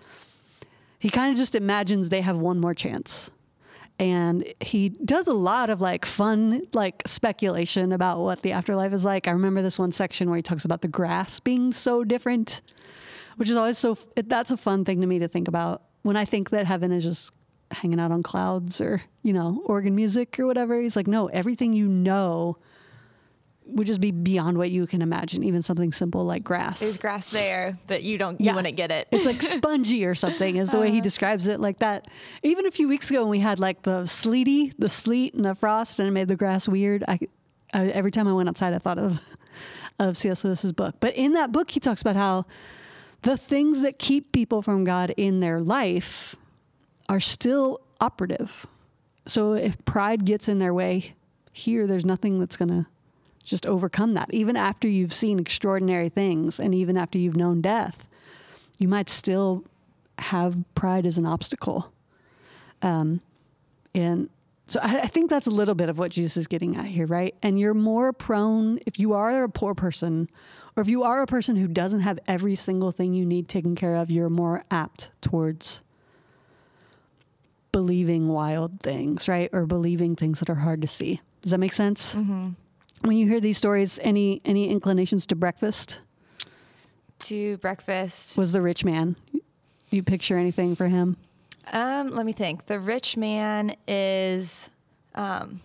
he 0.99 1.09
kind 1.09 1.31
of 1.31 1.37
just 1.37 1.55
imagines 1.55 2.09
they 2.09 2.21
have 2.21 2.37
one 2.37 2.59
more 2.59 2.73
chance. 2.73 3.29
And 3.99 4.53
he 4.61 4.89
does 4.89 5.27
a 5.27 5.33
lot 5.33 5.69
of 5.69 5.81
like 5.81 6.05
fun, 6.05 6.61
like 6.73 7.01
speculation 7.07 7.91
about 7.91 8.19
what 8.19 8.43
the 8.43 8.51
afterlife 8.51 8.93
is 8.93 9.03
like. 9.03 9.27
I 9.27 9.31
remember 9.31 9.61
this 9.61 9.79
one 9.79 9.91
section 9.91 10.29
where 10.29 10.37
he 10.37 10.43
talks 10.43 10.65
about 10.65 10.81
the 10.81 10.87
grass 10.87 11.39
being 11.39 11.71
so 11.71 12.03
different, 12.03 12.61
which 13.37 13.49
is 13.49 13.55
always 13.55 13.77
so, 13.77 13.97
that's 14.15 14.51
a 14.51 14.57
fun 14.57 14.85
thing 14.85 15.01
to 15.01 15.07
me 15.07 15.19
to 15.19 15.27
think 15.27 15.47
about 15.47 15.81
when 16.03 16.15
I 16.15 16.25
think 16.25 16.51
that 16.51 16.67
heaven 16.67 16.91
is 16.91 17.03
just 17.03 17.33
hanging 17.71 17.99
out 17.99 18.11
on 18.11 18.21
clouds 18.21 18.79
or, 18.79 19.01
you 19.23 19.33
know, 19.33 19.63
organ 19.65 19.95
music 19.95 20.39
or 20.39 20.45
whatever. 20.45 20.79
He's 20.79 20.95
like, 20.95 21.07
no, 21.07 21.27
everything 21.27 21.73
you 21.73 21.87
know 21.87 22.57
would 23.69 23.87
just 23.87 24.01
be 24.01 24.11
beyond 24.11 24.57
what 24.57 24.71
you 24.71 24.87
can 24.87 25.01
imagine, 25.01 25.43
even 25.43 25.61
something 25.61 25.91
simple 25.91 26.25
like 26.25 26.43
grass. 26.43 26.79
There's 26.79 26.97
grass 26.97 27.29
there, 27.29 27.77
but 27.87 28.03
you 28.03 28.17
don't. 28.17 28.39
Yeah. 28.39 28.51
You 28.51 28.55
wouldn't 28.55 28.75
get 28.75 28.91
it. 28.91 29.07
It's 29.11 29.25
like 29.25 29.41
spongy 29.41 30.05
or 30.05 30.15
something 30.15 30.55
is 30.55 30.69
the 30.69 30.79
way 30.79 30.89
he 30.89 30.97
uh-huh. 30.97 31.03
describes 31.03 31.47
it 31.47 31.59
like 31.59 31.79
that. 31.79 32.07
Even 32.43 32.65
a 32.65 32.71
few 32.71 32.87
weeks 32.87 33.09
ago 33.09 33.21
when 33.21 33.31
we 33.31 33.39
had 33.39 33.59
like 33.59 33.83
the 33.83 34.05
sleety, 34.05 34.73
the 34.77 34.89
sleet 34.89 35.33
and 35.33 35.45
the 35.45 35.55
frost 35.55 35.99
and 35.99 36.07
it 36.07 36.11
made 36.11 36.27
the 36.27 36.35
grass 36.35 36.67
weird. 36.67 37.03
I, 37.07 37.19
I 37.73 37.87
every 37.87 38.11
time 38.11 38.27
I 38.27 38.33
went 38.33 38.49
outside 38.49 38.73
I 38.73 38.79
thought 38.79 38.97
of 38.99 39.37
of 39.99 40.17
C.S. 40.17 40.43
Lewis's 40.43 40.73
book. 40.73 40.95
But 40.99 41.15
in 41.15 41.33
that 41.33 41.51
book 41.51 41.71
he 41.71 41.79
talks 41.79 42.01
about 42.01 42.15
how 42.15 42.45
the 43.23 43.37
things 43.37 43.81
that 43.81 43.99
keep 43.99 44.31
people 44.31 44.61
from 44.61 44.83
God 44.83 45.13
in 45.17 45.39
their 45.39 45.59
life 45.59 46.35
are 47.09 47.19
still 47.19 47.81
operative. 47.99 48.65
So 49.25 49.53
if 49.53 49.83
pride 49.85 50.25
gets 50.25 50.47
in 50.47 50.59
their 50.59 50.73
way, 50.73 51.15
here 51.51 51.87
there's 51.87 52.05
nothing 52.05 52.39
that's 52.39 52.55
going 52.55 52.69
to 52.69 52.85
just 53.47 53.65
overcome 53.65 54.13
that. 54.13 54.33
Even 54.33 54.55
after 54.55 54.87
you've 54.87 55.13
seen 55.13 55.39
extraordinary 55.39 56.09
things 56.09 56.59
and 56.59 56.75
even 56.75 56.97
after 56.97 57.17
you've 57.17 57.37
known 57.37 57.61
death, 57.61 58.07
you 58.77 58.87
might 58.87 59.09
still 59.09 59.63
have 60.19 60.57
pride 60.75 61.05
as 61.05 61.17
an 61.17 61.25
obstacle. 61.25 61.91
Um, 62.81 63.21
and 63.95 64.29
so 64.67 64.79
I, 64.83 65.01
I 65.01 65.07
think 65.07 65.29
that's 65.29 65.47
a 65.47 65.51
little 65.51 65.75
bit 65.75 65.89
of 65.89 65.97
what 65.97 66.11
Jesus 66.11 66.37
is 66.37 66.47
getting 66.47 66.75
at 66.75 66.85
here, 66.85 67.07
right? 67.07 67.33
And 67.41 67.59
you're 67.59 67.73
more 67.73 68.13
prone, 68.13 68.79
if 68.85 68.99
you 68.99 69.13
are 69.13 69.43
a 69.43 69.49
poor 69.49 69.73
person, 69.73 70.29
or 70.75 70.81
if 70.81 70.89
you 70.89 71.03
are 71.03 71.21
a 71.21 71.25
person 71.25 71.55
who 71.55 71.67
doesn't 71.67 72.01
have 72.01 72.19
every 72.27 72.53
single 72.55 72.91
thing 72.91 73.13
you 73.13 73.25
need 73.25 73.47
taken 73.47 73.75
care 73.75 73.95
of, 73.95 74.11
you're 74.11 74.29
more 74.29 74.63
apt 74.69 75.09
towards 75.21 75.81
believing 77.71 78.27
wild 78.27 78.79
things, 78.81 79.27
right? 79.27 79.49
Or 79.53 79.65
believing 79.65 80.15
things 80.15 80.39
that 80.39 80.49
are 80.49 80.55
hard 80.55 80.81
to 80.81 80.87
see. 80.87 81.21
Does 81.41 81.51
that 81.51 81.59
make 81.59 81.73
sense? 81.73 82.13
When 83.01 83.17
you 83.17 83.27
hear 83.27 83.39
these 83.39 83.57
stories, 83.57 83.99
any 84.01 84.41
any 84.45 84.69
inclinations 84.69 85.25
to 85.27 85.35
breakfast? 85.35 86.01
to 87.19 87.57
breakfast. 87.57 88.37
Was 88.37 88.51
the 88.51 88.61
rich 88.61 88.85
man? 88.85 89.15
Do 89.33 89.41
you 89.89 90.03
picture 90.03 90.37
anything 90.37 90.75
for 90.75 90.87
him? 90.87 91.17
Um, 91.73 92.09
let 92.11 92.25
me 92.27 92.31
think. 92.31 92.67
The 92.67 92.79
rich 92.79 93.17
man 93.17 93.75
is 93.87 94.69
um, 95.15 95.59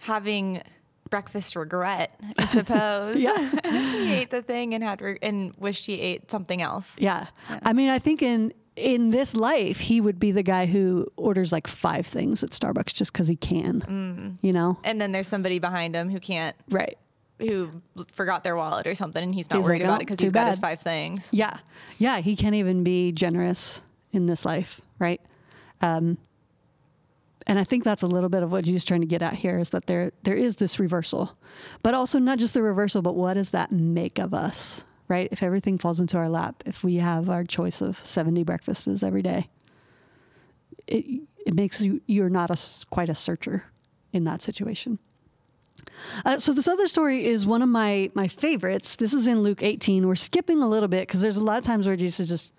having 0.00 0.62
breakfast 1.10 1.54
regret, 1.54 2.18
I 2.38 2.44
suppose. 2.46 3.16
Yeah. 3.16 3.36
he 3.70 4.14
ate 4.14 4.30
the 4.30 4.40
thing 4.42 4.72
and 4.72 4.82
had 4.82 5.02
re- 5.02 5.18
and 5.20 5.52
wished 5.58 5.84
he 5.86 6.00
ate 6.00 6.30
something 6.30 6.62
else. 6.62 6.96
Yeah. 6.98 7.26
I 7.62 7.74
mean, 7.74 7.90
I 7.90 7.98
think 7.98 8.22
in 8.22 8.52
in 8.80 9.10
this 9.10 9.34
life, 9.34 9.78
he 9.80 10.00
would 10.00 10.18
be 10.18 10.32
the 10.32 10.42
guy 10.42 10.66
who 10.66 11.06
orders 11.16 11.52
like 11.52 11.66
five 11.66 12.06
things 12.06 12.42
at 12.42 12.50
Starbucks 12.50 12.94
just 12.94 13.12
because 13.12 13.28
he 13.28 13.36
can. 13.36 14.38
You 14.42 14.52
know? 14.52 14.78
And 14.84 15.00
then 15.00 15.12
there's 15.12 15.28
somebody 15.28 15.58
behind 15.58 15.94
him 15.94 16.10
who 16.10 16.18
can't, 16.20 16.56
Right. 16.70 16.96
who 17.38 17.70
forgot 18.12 18.42
their 18.44 18.56
wallet 18.56 18.86
or 18.86 18.94
something, 18.94 19.22
and 19.22 19.34
he's 19.34 19.48
not 19.50 19.56
He's 19.58 19.66
worried 19.66 19.80
like, 19.82 19.84
about 19.84 19.92
"Oh, 19.92 20.02
it 20.02 20.06
because 20.08 20.20
he's 20.22 20.32
got 20.32 20.48
his 20.48 20.58
five 20.58 20.80
things. 20.80 21.28
Yeah. 21.32 21.58
Yeah. 21.98 22.18
He 22.18 22.36
can't 22.36 22.54
even 22.54 22.82
be 22.84 23.12
generous 23.12 23.82
in 24.12 24.26
this 24.26 24.44
life. 24.44 24.80
Right. 24.98 25.20
Um, 25.80 26.18
and 27.46 27.58
I 27.58 27.64
think 27.64 27.84
that's 27.84 28.02
a 28.02 28.06
little 28.06 28.28
bit 28.28 28.42
of 28.42 28.52
what 28.52 28.64
Jesus 28.64 28.82
is 28.82 28.84
trying 28.84 29.00
to 29.00 29.06
get 29.06 29.22
at 29.22 29.34
here 29.34 29.58
is 29.58 29.70
that 29.70 29.86
there 29.86 30.12
there 30.24 30.34
is 30.36 30.56
this 30.56 30.78
reversal, 30.78 31.36
but 31.82 31.94
also 31.94 32.18
not 32.18 32.38
just 32.38 32.54
the 32.54 32.62
reversal, 32.62 33.00
but 33.02 33.14
what 33.14 33.34
does 33.34 33.50
that 33.52 33.72
make 33.72 34.18
of 34.18 34.34
us, 34.34 34.84
right? 35.10 35.28
If 35.30 35.42
everything 35.42 35.76
falls 35.76 36.00
into 36.00 36.16
our 36.16 36.28
lap, 36.28 36.62
if 36.66 36.82
we 36.84 36.96
have 36.96 37.28
our 37.28 37.44
choice 37.44 37.82
of 37.82 37.98
70 37.98 38.44
breakfasts 38.44 39.02
every 39.02 39.22
day, 39.22 39.48
it, 40.86 41.22
it 41.44 41.54
makes 41.54 41.80
you, 41.80 42.00
you're 42.06 42.30
not 42.30 42.50
a, 42.50 42.86
quite 42.90 43.08
a 43.08 43.14
searcher 43.14 43.64
in 44.12 44.24
that 44.24 44.40
situation. 44.40 44.98
Uh, 46.24 46.38
so 46.38 46.52
this 46.52 46.68
other 46.68 46.88
story 46.88 47.24
is 47.26 47.46
one 47.46 47.62
of 47.62 47.68
my 47.68 48.10
my 48.14 48.28
favorites. 48.28 48.96
This 48.96 49.12
is 49.12 49.26
in 49.26 49.42
Luke 49.42 49.62
18. 49.62 50.06
We're 50.06 50.14
skipping 50.14 50.60
a 50.60 50.68
little 50.68 50.88
bit 50.88 51.06
because 51.06 51.20
there's 51.20 51.36
a 51.36 51.44
lot 51.44 51.58
of 51.58 51.64
times 51.64 51.86
where 51.86 51.96
Jesus 51.96 52.28
just 52.28 52.54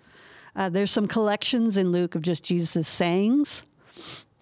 uh, 0.54 0.68
there's 0.68 0.90
some 0.90 1.08
collections 1.08 1.76
in 1.76 1.92
Luke 1.92 2.14
of 2.14 2.22
just 2.22 2.44
Jesus' 2.44 2.86
sayings. 2.86 3.64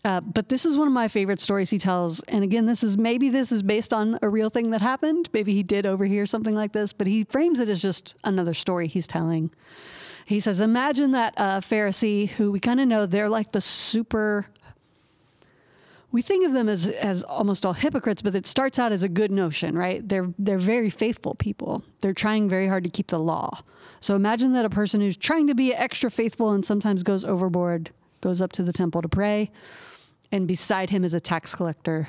Uh, 0.05 0.21
but 0.21 0.49
this 0.49 0.65
is 0.65 0.79
one 0.79 0.87
of 0.87 0.95
my 0.95 1.09
favorite 1.09 1.41
stories 1.41 1.71
he 1.71 1.79
tells. 1.79 2.21
And 2.25 2.43
again, 2.43 2.67
this 2.67 2.83
is 2.83 2.97
maybe 2.97 3.29
this 3.29 3.53
is 3.53 3.63
based 3.63 3.93
on 3.93 4.19
a 4.23 4.29
real 4.29 4.49
thing 4.49 4.71
that 4.71 4.81
happened. 4.81 5.29
Maybe 5.33 5.53
he 5.53 5.63
did 5.63 5.85
overhear 5.85 6.25
something 6.25 6.55
like 6.55 6.73
this, 6.73 6.93
but 6.93 7.07
he 7.07 7.25
frames 7.25 7.61
it 7.61 7.69
as 7.69 7.83
just 7.83 8.15
another 8.25 8.55
story 8.55 8.89
he's 8.89 9.07
telling. 9.07 9.51
He 10.25 10.41
says, 10.41 10.61
Imagine 10.61 11.11
that 11.11 11.35
uh, 11.37 11.61
Pharisee 11.61 12.31
who 12.31 12.51
we 12.51 12.61
kind 12.61 12.81
of 12.81 12.89
know 12.89 13.05
they're 13.05 13.29
like 13.29 13.53
the 13.53 13.61
super. 13.61 14.47
We 16.13 16.23
think 16.23 16.45
of 16.45 16.53
them 16.53 16.69
as, 16.69 16.87
as 16.87 17.23
almost 17.23 17.65
all 17.65 17.73
hypocrites, 17.73 18.21
but 18.21 18.35
it 18.35 18.45
starts 18.45 18.81
out 18.81 18.91
as 18.91 19.05
a 19.05 19.09
good 19.09 19.31
notion, 19.31 19.79
right? 19.79 20.07
They're, 20.09 20.35
they're 20.41 20.59
very 20.59 20.91
faithful 20.91 21.37
people. 21.37 21.85
They're 22.01 22.13
trying 22.13 22.49
very 22.49 22.67
hard 22.67 22.83
to 22.83 22.91
keep 22.91 23.09
the 23.09 23.21
law. 23.21 23.63
So 24.01 24.17
imagine 24.17 24.53
that 24.55 24.65
a 24.65 24.71
person 24.71 25.01
who's 25.01 25.17
trying 25.17 25.47
to 25.47 25.55
be 25.55 25.73
extra 25.73 26.11
faithful 26.11 26.51
and 26.51 26.67
sometimes 26.67 27.05
goes 27.05 27.25
overboard 27.25 27.91
goes 28.23 28.43
up 28.43 28.51
to 28.53 28.65
the 28.65 28.73
temple 28.73 29.03
to 29.03 29.09
pray 29.09 29.51
and 30.33 30.47
beside 30.47 30.91
him 30.91 31.05
is 31.05 31.15
a 31.15 31.21
tax 31.21 31.55
collector 31.55 32.09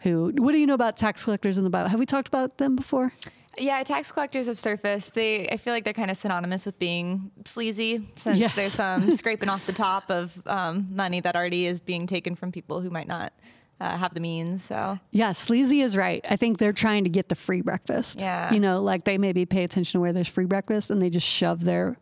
who 0.00 0.32
what 0.38 0.52
do 0.52 0.58
you 0.58 0.66
know 0.66 0.74
about 0.74 0.96
tax 0.96 1.24
collectors 1.24 1.58
in 1.58 1.64
the 1.64 1.70
bible 1.70 1.88
have 1.88 2.00
we 2.00 2.06
talked 2.06 2.28
about 2.28 2.58
them 2.58 2.76
before 2.76 3.12
yeah, 3.58 3.82
tax 3.82 4.10
collectors 4.10 4.46
have 4.46 4.58
surfaced. 4.58 5.14
They, 5.14 5.46
I 5.48 5.56
feel 5.56 5.74
like 5.74 5.84
they're 5.84 5.92
kind 5.92 6.10
of 6.10 6.16
synonymous 6.16 6.64
with 6.64 6.78
being 6.78 7.30
sleazy, 7.44 8.00
since 8.16 8.38
yes. 8.38 8.54
there's 8.54 8.72
some 8.72 9.10
scraping 9.12 9.48
off 9.48 9.66
the 9.66 9.72
top 9.72 10.10
of 10.10 10.40
um, 10.46 10.88
money 10.90 11.20
that 11.20 11.36
already 11.36 11.66
is 11.66 11.80
being 11.80 12.06
taken 12.06 12.34
from 12.34 12.50
people 12.50 12.80
who 12.80 12.88
might 12.88 13.06
not 13.06 13.32
uh, 13.80 13.96
have 13.98 14.14
the 14.14 14.20
means. 14.20 14.64
So 14.64 14.98
yeah, 15.10 15.32
sleazy 15.32 15.82
is 15.82 15.96
right. 15.96 16.24
I 16.30 16.36
think 16.36 16.58
they're 16.58 16.72
trying 16.72 17.04
to 17.04 17.10
get 17.10 17.28
the 17.28 17.34
free 17.34 17.60
breakfast. 17.60 18.20
Yeah, 18.20 18.52
you 18.52 18.60
know, 18.60 18.82
like 18.82 19.04
they 19.04 19.18
maybe 19.18 19.44
pay 19.44 19.64
attention 19.64 19.98
to 19.98 20.00
where 20.00 20.12
there's 20.12 20.28
free 20.28 20.46
breakfast, 20.46 20.90
and 20.90 21.02
they 21.02 21.10
just 21.10 21.26
shove 21.26 21.64
their 21.64 21.98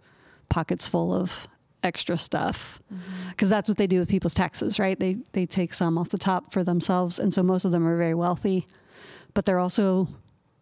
pockets 0.49 0.87
full 0.87 1.13
of 1.13 1.49
extra 1.83 2.19
stuff 2.19 2.81
because 2.89 3.01
mm-hmm. 3.01 3.49
that's 3.49 3.69
what 3.69 3.79
they 3.79 3.87
do 3.87 3.99
with 3.99 4.09
people's 4.09 4.35
taxes, 4.35 4.79
right? 4.79 4.99
They 4.99 5.19
they 5.33 5.47
take 5.47 5.73
some 5.73 5.99
off 5.99 6.09
the 6.11 6.19
top 6.19 6.53
for 6.53 6.65
themselves, 6.65 7.19
and 7.19 7.33
so 7.33 7.43
most 7.43 7.65
of 7.65 7.73
them 7.73 7.87
are 7.87 7.97
very 7.97 8.15
wealthy, 8.15 8.67
but 9.35 9.45
they're 9.45 9.59
also 9.59 10.09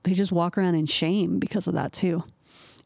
they 0.04 0.12
just 0.12 0.32
walk 0.32 0.56
around 0.56 0.74
in 0.74 0.86
shame 0.86 1.38
because 1.38 1.66
of 1.66 1.74
that 1.74 1.92
too. 1.92 2.24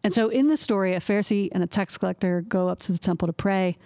And 0.05 0.13
so 0.13 0.29
in 0.29 0.49
this 0.49 0.61
story, 0.61 0.95
a 0.95 1.01
Pharisee 1.01 1.49
and 1.53 1.63
a 1.63 1.67
tax 1.67 1.97
collector 1.97 2.41
go 2.43 2.69
up 2.69 2.81
to 2.81 2.93
the 2.93 2.99
temple 2.99 3.27
to 3.27 3.33
pray, 3.33 3.77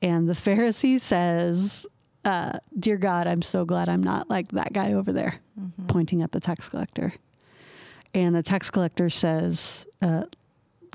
and 0.00 0.28
the 0.28 0.32
Pharisee 0.46 1.00
says, 1.00 1.86
uh, 2.24 2.58
"Dear 2.78 2.96
God, 2.96 3.26
I'm 3.26 3.42
so 3.42 3.64
glad 3.64 3.88
I'm 3.88 4.02
not 4.02 4.30
like 4.30 4.52
that 4.52 4.72
guy 4.72 4.92
over 4.92 5.12
there," 5.12 5.40
mm-hmm. 5.58 5.86
pointing 5.86 6.22
at 6.22 6.32
the 6.32 6.40
tax 6.40 6.68
collector. 6.68 7.14
And 8.12 8.34
the 8.34 8.42
tax 8.42 8.70
collector 8.70 9.10
says, 9.10 9.86
uh, 10.02 10.24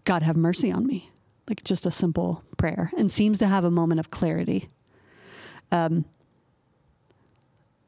"God, 0.05 0.23
have 0.23 0.37
mercy 0.37 0.71
on 0.71 0.85
me." 0.85 1.11
Like 1.47 1.63
just 1.63 1.85
a 1.85 1.91
simple 1.91 2.43
prayer, 2.57 2.91
and 2.97 3.11
seems 3.11 3.39
to 3.39 3.47
have 3.47 3.63
a 3.63 3.71
moment 3.71 3.99
of 3.99 4.09
clarity. 4.09 4.69
Um, 5.71 6.05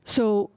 so 0.04 0.52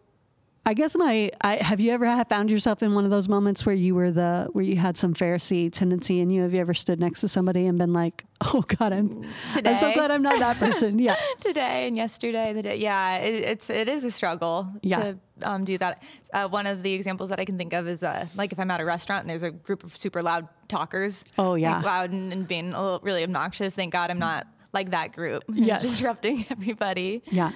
I 0.67 0.75
guess 0.75 0.97
my 0.97 1.31
I, 1.41 1.57
have 1.57 1.81
you 1.81 1.91
ever 1.93 2.25
found 2.25 2.51
yourself 2.51 2.83
in 2.83 2.95
one 2.95 3.05
of 3.05 3.11
those 3.11 3.29
moments 3.29 3.65
where 3.65 3.75
you 3.75 3.95
were 3.95 4.11
the 4.11 4.49
where 4.53 4.65
you 4.65 4.77
had 4.77 4.97
some 4.97 5.15
Pharisee 5.15 5.73
tendency 5.73 6.21
in 6.21 6.31
you? 6.31 6.43
Have 6.43 6.53
you 6.53 6.61
ever 6.61 6.75
stood 6.75 7.01
next 7.01 7.23
to 7.23 7.29
somebody 7.29 7.67
and 7.67 7.79
been 7.79 7.93
like, 7.93 8.25
"Oh 8.55 8.63
God, 8.63 8.93
I'm 8.93 9.09
Today. 9.51 9.71
I'm 9.71 9.77
so 9.77 9.93
glad 9.93 10.11
I'm 10.11 10.23
not 10.23 10.39
that 10.39 10.59
person." 10.59 10.99
Yeah, 10.99 11.17
today 11.41 11.87
and 11.87 11.97
yesterday, 11.97 12.53
the 12.53 12.63
day. 12.63 12.77
Yeah, 12.77 13.19
it, 13.19 13.35
it's 13.45 13.71
it 13.71 13.89
is 13.89 14.05
a 14.05 14.11
struggle 14.11 14.69
yeah. 14.83 14.99
to 15.01 15.19
um, 15.43 15.65
do 15.65 15.79
that. 15.79 16.03
Uh, 16.33 16.47
one 16.49 16.67
of 16.67 16.83
the 16.83 16.93
examples 16.93 17.31
that 17.31 17.41
I 17.41 17.45
can 17.45 17.57
think 17.57 17.73
of 17.73 17.89
is 17.89 18.03
uh, 18.03 18.27
like 18.37 18.53
if 18.53 18.61
I'm 18.61 18.71
at 18.71 18.81
a 18.81 18.85
restaurant 18.85 19.23
and 19.23 19.31
there's 19.31 19.43
a 19.43 19.51
group 19.51 19.83
of 19.83 19.97
super 19.97 20.23
loud 20.23 20.47
talkers. 20.69 21.25
Oh 21.39 21.55
yeah, 21.55 21.77
like 21.77 21.85
loud 21.87 22.11
and, 22.13 22.33
and 22.33 22.47
being 22.47 22.75
a 22.75 22.83
little, 22.83 23.01
really 23.03 23.23
obnoxious. 23.23 23.75
Thank 23.75 23.93
God 23.93 24.11
I'm 24.11 24.19
not 24.19 24.47
like 24.73 24.91
that 24.91 25.13
group. 25.13 25.45
Yes, 25.55 25.83
disrupting 25.83 26.47
everybody. 26.51 27.23
Yeah. 27.31 27.53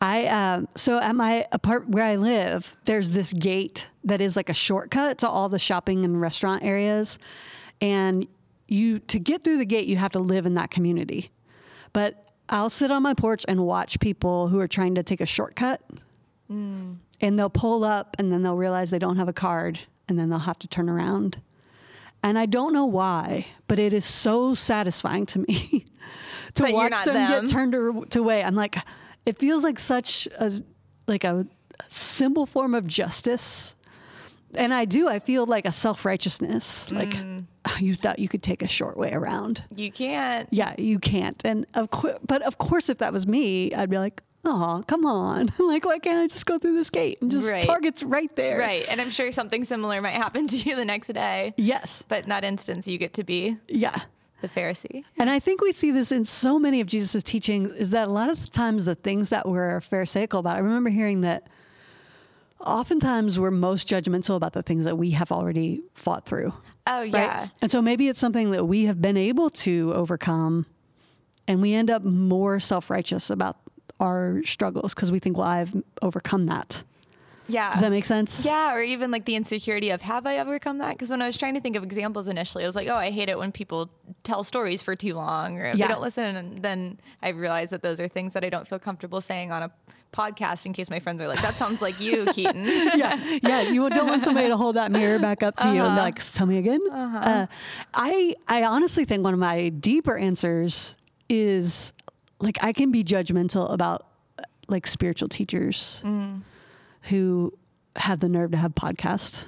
I 0.00 0.26
um, 0.26 0.68
so 0.76 0.98
at 0.98 1.16
my 1.16 1.46
apart 1.52 1.88
where 1.88 2.04
I 2.04 2.16
live, 2.16 2.76
there's 2.84 3.12
this 3.12 3.32
gate 3.32 3.88
that 4.04 4.20
is 4.20 4.36
like 4.36 4.48
a 4.48 4.54
shortcut 4.54 5.18
to 5.18 5.28
all 5.28 5.48
the 5.48 5.58
shopping 5.58 6.04
and 6.04 6.20
restaurant 6.20 6.62
areas, 6.62 7.18
and 7.80 8.26
you 8.68 8.98
to 9.00 9.18
get 9.18 9.42
through 9.42 9.58
the 9.58 9.64
gate, 9.64 9.86
you 9.86 9.96
have 9.96 10.12
to 10.12 10.18
live 10.18 10.44
in 10.44 10.54
that 10.54 10.70
community. 10.70 11.30
But 11.92 12.30
I'll 12.48 12.70
sit 12.70 12.90
on 12.90 13.02
my 13.02 13.14
porch 13.14 13.44
and 13.48 13.64
watch 13.64 13.98
people 13.98 14.48
who 14.48 14.60
are 14.60 14.68
trying 14.68 14.94
to 14.96 15.02
take 15.02 15.20
a 15.20 15.26
shortcut, 15.26 15.80
mm. 16.50 16.96
and 17.20 17.38
they'll 17.38 17.48
pull 17.48 17.82
up, 17.82 18.16
and 18.18 18.30
then 18.30 18.42
they'll 18.42 18.56
realize 18.56 18.90
they 18.90 18.98
don't 18.98 19.16
have 19.16 19.28
a 19.28 19.32
card, 19.32 19.78
and 20.08 20.18
then 20.18 20.28
they'll 20.28 20.38
have 20.40 20.58
to 20.58 20.68
turn 20.68 20.90
around. 20.90 21.40
And 22.22 22.38
I 22.38 22.46
don't 22.46 22.72
know 22.72 22.86
why, 22.86 23.46
but 23.66 23.78
it 23.78 23.92
is 23.92 24.04
so 24.04 24.52
satisfying 24.52 25.26
to 25.26 25.38
me 25.38 25.86
to 26.54 26.64
but 26.64 26.72
watch 26.74 27.04
them, 27.04 27.14
them, 27.14 27.44
get 27.44 27.50
turned 27.50 27.74
away. 28.16 28.42
I'm 28.42 28.54
like, 28.54 28.76
it 29.26 29.38
feels 29.38 29.64
like 29.64 29.78
such 29.78 30.26
a 30.38 30.50
like 31.06 31.24
a 31.24 31.46
simple 31.88 32.46
form 32.46 32.74
of 32.74 32.86
justice 32.86 33.76
and 34.56 34.72
I 34.72 34.84
do. 34.84 35.08
I 35.08 35.18
feel 35.18 35.46
like 35.46 35.66
a 35.66 35.72
self 35.72 36.04
righteousness. 36.04 36.90
Like 36.90 37.10
mm. 37.10 37.44
you 37.80 37.94
thought 37.94 38.18
you 38.18 38.28
could 38.28 38.42
take 38.42 38.62
a 38.62 38.68
short 38.68 38.96
way 38.96 39.12
around. 39.12 39.64
You 39.74 39.90
can't. 39.90 40.48
Yeah, 40.50 40.74
you 40.78 40.98
can't. 40.98 41.40
And 41.44 41.66
of 41.74 41.90
course, 41.90 42.18
but 42.26 42.42
of 42.42 42.58
course, 42.58 42.88
if 42.88 42.98
that 42.98 43.12
was 43.12 43.26
me, 43.26 43.72
I'd 43.74 43.90
be 43.90 43.98
like, 43.98 44.22
oh, 44.44 44.82
come 44.86 45.04
on. 45.04 45.52
like, 45.58 45.84
why 45.84 45.98
can't 45.98 46.24
I 46.24 46.26
just 46.28 46.46
go 46.46 46.58
through 46.58 46.74
this 46.74 46.90
gate 46.90 47.18
and 47.20 47.30
just 47.30 47.50
right. 47.50 47.64
Target's 47.64 48.02
right 48.02 48.34
there? 48.36 48.58
Right. 48.58 48.86
And 48.90 49.00
I'm 49.00 49.10
sure 49.10 49.30
something 49.32 49.64
similar 49.64 50.00
might 50.00 50.10
happen 50.10 50.46
to 50.48 50.56
you 50.56 50.76
the 50.76 50.84
next 50.84 51.12
day. 51.12 51.54
Yes. 51.56 52.02
But 52.06 52.24
in 52.24 52.28
that 52.30 52.44
instance, 52.44 52.86
you 52.86 52.98
get 52.98 53.14
to 53.14 53.24
be. 53.24 53.56
Yeah 53.68 54.00
the 54.40 54.48
Pharisee. 54.48 55.04
And 55.18 55.30
I 55.30 55.38
think 55.38 55.60
we 55.60 55.72
see 55.72 55.90
this 55.90 56.12
in 56.12 56.24
so 56.24 56.58
many 56.58 56.80
of 56.80 56.86
Jesus' 56.86 57.22
teachings 57.22 57.72
is 57.72 57.90
that 57.90 58.08
a 58.08 58.12
lot 58.12 58.28
of 58.28 58.40
the 58.40 58.48
times 58.48 58.84
the 58.84 58.94
things 58.94 59.30
that 59.30 59.48
we're 59.48 59.80
Pharisaical 59.80 60.40
about, 60.40 60.56
I 60.56 60.60
remember 60.60 60.90
hearing 60.90 61.22
that 61.22 61.48
oftentimes 62.60 63.38
we're 63.38 63.50
most 63.50 63.88
judgmental 63.88 64.36
about 64.36 64.52
the 64.52 64.62
things 64.62 64.84
that 64.84 64.96
we 64.96 65.10
have 65.12 65.32
already 65.32 65.82
fought 65.94 66.26
through. 66.26 66.52
Oh, 66.86 67.02
yeah. 67.02 67.40
Right? 67.40 67.50
And 67.62 67.70
so 67.70 67.80
maybe 67.80 68.08
it's 68.08 68.20
something 68.20 68.50
that 68.50 68.66
we 68.66 68.84
have 68.84 69.00
been 69.00 69.16
able 69.16 69.50
to 69.50 69.92
overcome 69.94 70.66
and 71.48 71.62
we 71.62 71.74
end 71.74 71.90
up 71.90 72.02
more 72.02 72.60
self 72.60 72.90
righteous 72.90 73.30
about 73.30 73.56
our 74.00 74.42
struggles 74.44 74.94
because 74.94 75.10
we 75.10 75.18
think, 75.18 75.36
well, 75.36 75.46
I've 75.46 75.74
overcome 76.02 76.46
that. 76.46 76.84
Yeah. 77.48 77.70
Does 77.70 77.80
that 77.80 77.90
make 77.90 78.04
sense? 78.04 78.44
Yeah. 78.44 78.74
Or 78.74 78.80
even 78.80 79.10
like 79.10 79.24
the 79.24 79.36
insecurity 79.36 79.90
of 79.90 80.02
have 80.02 80.26
I 80.26 80.38
overcome 80.38 80.78
that? 80.78 80.94
Because 80.94 81.10
when 81.10 81.22
I 81.22 81.26
was 81.26 81.36
trying 81.36 81.54
to 81.54 81.60
think 81.60 81.76
of 81.76 81.82
examples 81.82 82.28
initially, 82.28 82.64
I 82.64 82.66
was 82.66 82.76
like, 82.76 82.88
oh, 82.88 82.96
I 82.96 83.10
hate 83.10 83.28
it 83.28 83.38
when 83.38 83.52
people 83.52 83.90
tell 84.24 84.42
stories 84.44 84.82
for 84.82 84.96
too 84.96 85.14
long 85.14 85.58
or 85.58 85.66
if 85.66 85.76
yeah. 85.76 85.86
they 85.86 85.92
don't 85.92 86.02
listen. 86.02 86.36
And 86.36 86.62
then 86.62 86.98
I 87.22 87.30
realized 87.30 87.70
that 87.72 87.82
those 87.82 88.00
are 88.00 88.08
things 88.08 88.34
that 88.34 88.44
I 88.44 88.50
don't 88.50 88.66
feel 88.66 88.78
comfortable 88.78 89.20
saying 89.20 89.52
on 89.52 89.62
a 89.62 89.70
podcast 90.12 90.66
in 90.66 90.72
case 90.72 90.90
my 90.90 90.98
friends 90.98 91.20
are 91.20 91.28
like, 91.28 91.42
that 91.42 91.54
sounds 91.54 91.82
like 91.82 92.00
you, 92.00 92.26
Keaton. 92.32 92.64
yeah. 92.64 93.38
Yeah. 93.42 93.62
You 93.62 93.88
don't 93.90 94.08
want 94.08 94.24
somebody 94.24 94.48
to 94.48 94.56
hold 94.56 94.76
that 94.76 94.90
mirror 94.90 95.18
back 95.18 95.42
up 95.42 95.56
to 95.56 95.64
uh-huh. 95.64 95.72
you 95.72 95.82
and 95.82 95.88
be 95.88 95.98
uh-huh. 95.98 96.02
like, 96.02 96.32
tell 96.32 96.46
me 96.46 96.58
again. 96.58 96.80
Uh-huh. 96.90 97.18
Uh, 97.18 97.46
I, 97.94 98.34
I 98.48 98.64
honestly 98.64 99.04
think 99.04 99.22
one 99.22 99.34
of 99.34 99.40
my 99.40 99.68
deeper 99.68 100.16
answers 100.16 100.96
is 101.28 101.92
like, 102.40 102.58
I 102.62 102.72
can 102.72 102.90
be 102.90 103.04
judgmental 103.04 103.70
about 103.72 104.06
like 104.68 104.86
spiritual 104.86 105.28
teachers. 105.28 106.02
Mm 106.04 106.42
who 107.06 107.52
have 107.96 108.20
the 108.20 108.28
nerve 108.28 108.52
to 108.52 108.56
have 108.56 108.74
podcasts. 108.74 109.46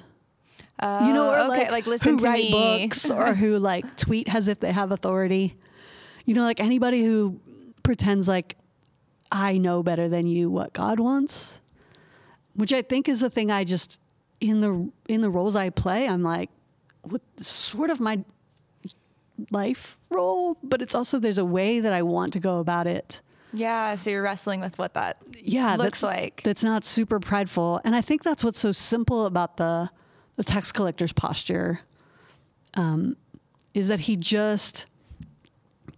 Uh, 0.79 1.03
you 1.07 1.13
know, 1.13 1.29
or 1.29 1.39
okay, 1.39 1.47
like, 1.47 1.71
like 1.71 1.87
listen 1.87 2.11
who 2.13 2.17
to 2.19 2.23
write 2.23 2.43
me. 2.45 2.51
books 2.51 3.11
or 3.11 3.33
who 3.35 3.57
like 3.57 3.97
tweet 3.97 4.33
as 4.33 4.47
if 4.47 4.59
they 4.59 4.71
have 4.71 4.91
authority. 4.91 5.55
You 6.25 6.35
know, 6.35 6.43
like 6.43 6.59
anybody 6.59 7.03
who 7.03 7.39
pretends 7.83 8.27
like 8.27 8.55
I 9.31 9.57
know 9.57 9.83
better 9.83 10.07
than 10.07 10.25
you 10.25 10.49
what 10.49 10.73
God 10.73 10.99
wants, 10.99 11.59
which 12.53 12.71
I 12.71 12.81
think 12.81 13.09
is 13.09 13.19
the 13.19 13.29
thing 13.29 13.51
I 13.51 13.63
just 13.63 13.99
in 14.39 14.61
the 14.61 14.89
in 15.07 15.21
the 15.21 15.29
roles 15.29 15.55
I 15.55 15.69
play, 15.69 16.07
I'm 16.07 16.23
like, 16.23 16.49
what 17.03 17.21
sort 17.37 17.89
of 17.89 17.99
my 17.99 18.23
life 19.51 19.99
role, 20.09 20.57
but 20.63 20.81
it's 20.81 20.95
also 20.95 21.19
there's 21.19 21.37
a 21.37 21.45
way 21.45 21.79
that 21.79 21.93
I 21.93 22.03
want 22.03 22.33
to 22.33 22.39
go 22.39 22.59
about 22.59 22.87
it 22.87 23.21
yeah, 23.53 23.95
so 23.95 24.09
you're 24.09 24.23
wrestling 24.23 24.61
with 24.61 24.77
what 24.77 24.93
that 24.93 25.17
yeah 25.41 25.75
looks 25.75 26.01
that's, 26.01 26.03
like. 26.03 26.41
That's 26.43 26.63
not 26.63 26.85
super 26.85 27.19
prideful, 27.19 27.81
and 27.83 27.95
I 27.95 28.01
think 28.01 28.23
that's 28.23 28.43
what's 28.43 28.59
so 28.59 28.71
simple 28.71 29.25
about 29.25 29.57
the 29.57 29.89
the 30.35 30.43
tax 30.43 30.71
collector's 30.71 31.11
posture, 31.11 31.81
um, 32.75 33.17
is 33.73 33.89
that 33.89 34.01
he 34.01 34.15
just 34.15 34.85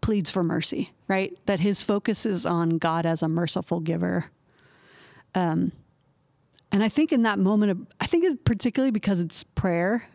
pleads 0.02 0.32
for 0.32 0.44
mercy, 0.44 0.92
right? 1.08 1.38
That 1.46 1.60
his 1.60 1.84
focus 1.84 2.26
is 2.26 2.46
on 2.46 2.80
God 2.80 3.06
as 3.06 3.22
a 3.22 3.28
merciful 3.28 3.80
giver. 3.80 4.26
Um, 5.36 5.72
and 6.72 6.84
I 6.84 6.90
think 6.90 7.12
in 7.12 7.22
that 7.24 7.38
moment, 7.38 7.72
of, 7.72 7.88
I 8.00 8.08
think 8.08 8.24
it's 8.24 8.36
particularly 8.44 8.92
because 8.92 9.20
it's 9.20 9.44
prayer 9.44 10.08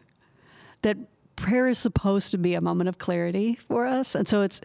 that 0.83 0.97
prayer 1.37 1.69
is 1.69 1.79
supposed 1.79 2.31
to 2.33 2.39
be 2.39 2.55
a 2.55 2.61
moment 2.61 2.89
of 2.89 2.99
clarity 2.99 3.55
for 3.55 3.87
us. 3.87 4.15
And 4.15 4.27
so 4.27 4.43
it's, 4.43 4.61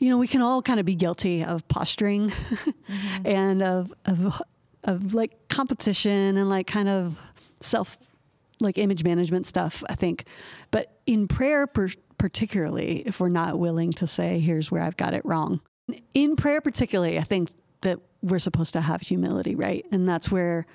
you 0.00 0.08
know, 0.08 0.16
we 0.16 0.26
can 0.26 0.40
all 0.40 0.62
kind 0.62 0.80
of 0.80 0.86
be 0.86 0.94
guilty 0.94 1.44
of 1.44 1.68
posturing 1.68 2.30
mm-hmm. 2.30 3.26
and 3.26 3.62
of, 3.62 3.92
of, 4.06 4.42
of 4.82 5.14
like 5.14 5.48
competition 5.48 6.38
and 6.38 6.48
like 6.48 6.66
kind 6.66 6.88
of 6.88 7.18
self, 7.60 7.98
like 8.60 8.78
image 8.78 9.04
management 9.04 9.46
stuff, 9.46 9.84
I 9.90 9.94
think. 9.94 10.24
But 10.70 10.98
in 11.06 11.28
prayer, 11.28 11.66
per- 11.66 11.90
particularly, 12.16 13.02
if 13.06 13.20
we're 13.20 13.28
not 13.28 13.58
willing 13.58 13.92
to 13.92 14.06
say, 14.06 14.40
here's 14.40 14.70
where 14.70 14.82
I've 14.82 14.96
got 14.96 15.12
it 15.12 15.22
wrong. 15.24 15.60
In 16.14 16.34
prayer, 16.34 16.62
particularly, 16.62 17.18
I 17.18 17.22
think 17.22 17.50
that 17.82 18.00
we're 18.22 18.38
supposed 18.38 18.72
to 18.72 18.80
have 18.80 19.02
humility, 19.02 19.54
right? 19.54 19.84
And 19.92 20.08
that's 20.08 20.30
where 20.30 20.66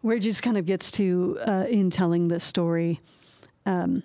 where 0.00 0.18
just 0.18 0.42
kind 0.42 0.58
of 0.58 0.66
gets 0.66 0.90
to 0.90 1.38
uh, 1.46 1.64
in 1.68 1.88
telling 1.88 2.28
this 2.28 2.44
story 2.44 3.00
um, 3.64 4.02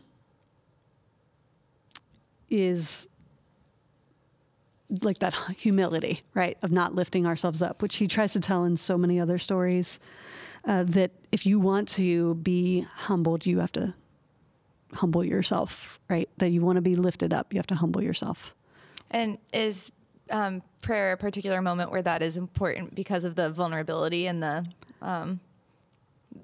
is 2.49 3.09
like 5.01 5.19
that 5.19 5.33
humility, 5.57 6.21
right, 6.33 6.57
of 6.61 6.71
not 6.71 6.95
lifting 6.95 7.25
ourselves 7.25 7.61
up, 7.61 7.81
which 7.81 7.97
he 7.97 8.07
tries 8.07 8.33
to 8.33 8.39
tell 8.39 8.63
in 8.63 8.77
so 8.77 8.97
many 8.97 9.19
other 9.19 9.37
stories. 9.37 9.99
Uh, 10.65 10.83
that 10.83 11.11
if 11.31 11.45
you 11.45 11.57
want 11.57 11.87
to 11.87 12.35
be 12.35 12.81
humbled, 12.81 13.45
you 13.45 13.59
have 13.59 13.71
to 13.71 13.93
humble 14.93 15.23
yourself, 15.23 15.99
right? 16.09 16.29
That 16.37 16.49
you 16.49 16.61
want 16.61 16.75
to 16.75 16.81
be 16.81 16.97
lifted 16.97 17.33
up, 17.33 17.53
you 17.53 17.59
have 17.59 17.67
to 17.67 17.75
humble 17.75 18.03
yourself. 18.03 18.53
And 19.09 19.37
is 19.53 19.91
um, 20.29 20.61
prayer 20.81 21.13
a 21.13 21.17
particular 21.17 21.61
moment 21.61 21.91
where 21.91 22.01
that 22.01 22.21
is 22.21 22.35
important 22.35 22.93
because 22.93 23.23
of 23.23 23.35
the 23.35 23.49
vulnerability 23.49 24.27
and 24.27 24.43
the 24.43 24.65
um, 25.01 25.39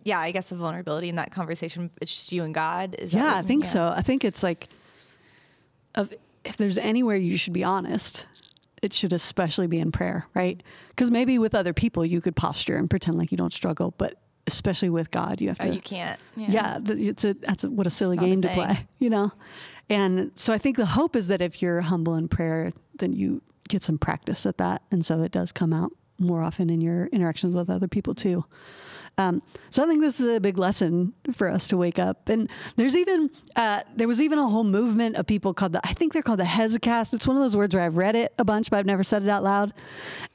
yeah, 0.04 0.20
I 0.20 0.32
guess 0.32 0.50
the 0.50 0.56
vulnerability 0.56 1.10
in 1.10 1.16
that 1.16 1.32
conversation. 1.32 1.90
It's 2.02 2.14
just 2.14 2.32
you 2.32 2.44
and 2.44 2.54
God. 2.54 2.96
Is 2.96 3.14
yeah, 3.14 3.36
I 3.36 3.42
think 3.42 3.64
yeah. 3.64 3.70
so. 3.70 3.94
I 3.96 4.02
think 4.02 4.24
it's 4.24 4.44
like, 4.44 4.68
of 5.96 6.14
if 6.44 6.58
there's 6.58 6.78
anywhere 6.78 7.16
you 7.16 7.38
should 7.38 7.54
be 7.54 7.64
honest, 7.64 8.28
it 8.86 8.94
should 8.94 9.14
especially 9.14 9.66
be 9.66 9.80
in 9.80 9.92
prayer, 9.92 10.28
right? 10.36 10.62
Because 10.90 11.10
maybe 11.10 11.40
with 11.40 11.56
other 11.56 11.74
people 11.74 12.06
you 12.06 12.22
could 12.22 12.36
posture 12.36 12.78
and 12.78 12.88
pretend 12.88 13.18
like 13.18 13.32
you 13.32 13.38
don't 13.38 13.52
struggle, 13.52 13.96
but 13.98 14.22
especially 14.46 14.92
with 14.92 15.10
God, 15.10 15.42
you 15.42 15.48
have 15.48 15.58
oh, 15.60 15.64
to. 15.64 15.70
Oh, 15.72 15.74
you 15.74 15.82
can't. 15.82 16.20
Yeah, 16.36 16.52
yeah 16.52 16.80
it's 16.86 17.26
a 17.26 17.34
that's 17.34 17.64
a, 17.64 17.72
what 17.72 17.88
a 17.88 17.90
silly 17.90 18.16
game 18.16 18.40
a 18.40 18.42
to 18.44 18.48
play, 18.50 18.88
you 19.00 19.10
know. 19.10 19.32
And 19.90 20.32
so 20.36 20.54
I 20.54 20.60
think 20.60 20.78
the 20.78 20.86
hope 20.86 21.16
is 21.16 21.30
that 21.30 21.42
if 21.42 21.64
you're 21.64 21.82
humble 21.82 22.14
in 22.14 22.28
prayer, 22.28 22.70
then 23.00 23.14
you 23.14 23.42
get 23.68 23.82
some 23.82 23.98
practice 23.98 24.46
at 24.46 24.60
that, 24.60 24.84
and 24.92 25.04
so 25.04 25.24
it 25.24 25.32
does 25.32 25.52
come 25.52 25.74
out 25.74 25.92
more 26.20 26.44
often 26.44 26.70
in 26.70 26.80
your 26.80 27.08
interactions 27.08 27.56
with 27.56 27.72
other 27.72 27.88
people 27.88 28.14
too. 28.14 28.46
Um, 29.18 29.42
so 29.70 29.84
I 29.84 29.88
think 29.88 30.02
this 30.02 30.20
is 30.20 30.36
a 30.36 30.42
big 30.42 30.58
lesson 30.58 31.14
for 31.34 31.50
us 31.50 31.68
to 31.70 31.78
wake 31.78 32.00
up. 32.00 32.28
And 32.28 32.52
there's 32.76 32.98
even 32.98 33.30
uh, 33.56 33.82
there 33.96 34.08
was 34.08 34.22
even 34.22 34.40
a 34.40 34.48
whole 34.48 34.64
movement 34.64 35.16
of 35.16 35.26
people 35.26 35.54
called 35.54 35.74
the 35.74 35.82
I 35.86 35.94
think 35.94 36.14
they're 36.14 36.22
called 36.22 36.40
the 36.40 36.44
Hesychasts. 36.44 37.14
It's 37.14 37.28
one 37.28 37.38
of 37.38 37.42
those 37.42 37.56
words 37.56 37.74
where 37.76 37.84
I've 37.84 37.98
read 37.98 38.16
it 38.16 38.34
a 38.38 38.46
bunch, 38.46 38.70
but 38.70 38.78
I've 38.78 38.86
never 38.86 39.04
said 39.04 39.24
it 39.24 39.30
out 39.30 39.44
loud. 39.44 39.74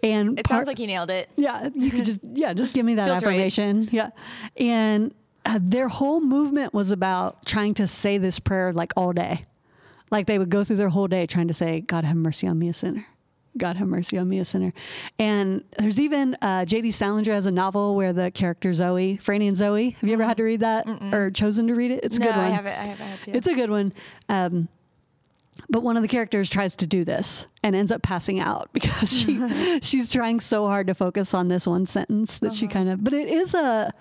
And 0.02 0.38
it 0.38 0.46
part, 0.46 0.60
sounds 0.60 0.66
like 0.66 0.78
you 0.78 0.86
nailed 0.86 1.10
it. 1.10 1.28
Yeah, 1.36 1.68
you 1.74 1.90
could 1.90 2.04
just 2.04 2.20
yeah 2.34 2.52
just 2.54 2.74
give 2.74 2.86
me 2.86 2.94
that 2.94 3.10
affirmation. 3.10 3.80
Right. 3.80 3.92
Yeah, 3.92 4.10
and 4.56 5.14
uh, 5.44 5.58
their 5.60 5.88
whole 5.88 6.20
movement 6.20 6.74
was 6.74 6.90
about 6.90 7.44
trying 7.46 7.74
to 7.74 7.86
say 7.86 8.18
this 8.18 8.38
prayer 8.38 8.72
like 8.72 8.92
all 8.96 9.12
day. 9.12 9.46
Like 10.10 10.26
they 10.26 10.38
would 10.38 10.50
go 10.50 10.64
through 10.64 10.76
their 10.76 10.88
whole 10.88 11.06
day 11.06 11.26
trying 11.26 11.48
to 11.48 11.54
say, 11.54 11.80
God 11.80 12.04
have 12.04 12.16
mercy 12.16 12.46
on 12.46 12.58
me, 12.58 12.68
a 12.68 12.72
sinner. 12.72 13.06
God 13.56 13.76
have 13.76 13.88
mercy 13.88 14.16
on 14.16 14.28
me, 14.28 14.38
a 14.38 14.44
sinner. 14.44 14.72
And 15.18 15.64
there's 15.78 16.00
even 16.00 16.36
uh, 16.40 16.64
J.D. 16.64 16.92
Salinger 16.92 17.32
has 17.32 17.46
a 17.46 17.50
novel 17.50 17.96
where 17.96 18.12
the 18.12 18.30
character 18.30 18.70
Zooey, 18.70 19.20
Franny 19.20 19.48
and 19.48 19.56
Zooey. 19.56 19.94
Have 19.96 20.08
you 20.08 20.14
ever 20.14 20.24
had 20.24 20.36
to 20.36 20.44
read 20.44 20.60
that 20.60 20.86
Mm-mm. 20.86 21.12
or 21.12 21.30
chosen 21.30 21.66
to 21.66 21.74
read 21.74 21.90
it? 21.90 22.04
It's 22.04 22.16
a 22.16 22.20
no, 22.20 22.26
good 22.26 22.36
one. 22.36 22.44
I 22.44 22.50
haven't. 22.50 22.72
I 22.72 22.84
haven't 22.84 23.06
had 23.06 23.22
to. 23.22 23.36
It's 23.36 23.46
a 23.46 23.54
good 23.54 23.70
one. 23.70 23.92
Um, 24.28 24.68
but 25.68 25.82
one 25.82 25.96
of 25.96 26.02
the 26.02 26.08
characters 26.08 26.48
tries 26.48 26.76
to 26.76 26.86
do 26.86 27.04
this 27.04 27.46
and 27.62 27.76
ends 27.76 27.92
up 27.92 28.02
passing 28.02 28.40
out 28.40 28.70
because 28.72 29.12
she 29.12 29.80
she's 29.82 30.12
trying 30.12 30.40
so 30.40 30.66
hard 30.66 30.86
to 30.86 30.94
focus 30.94 31.34
on 31.34 31.48
this 31.48 31.66
one 31.66 31.86
sentence 31.86 32.38
that 32.38 32.48
uh-huh. 32.48 32.56
she 32.56 32.68
kind 32.68 32.88
of. 32.88 33.02
But 33.02 33.14
it 33.14 33.28
is 33.28 33.54
a 33.54 33.92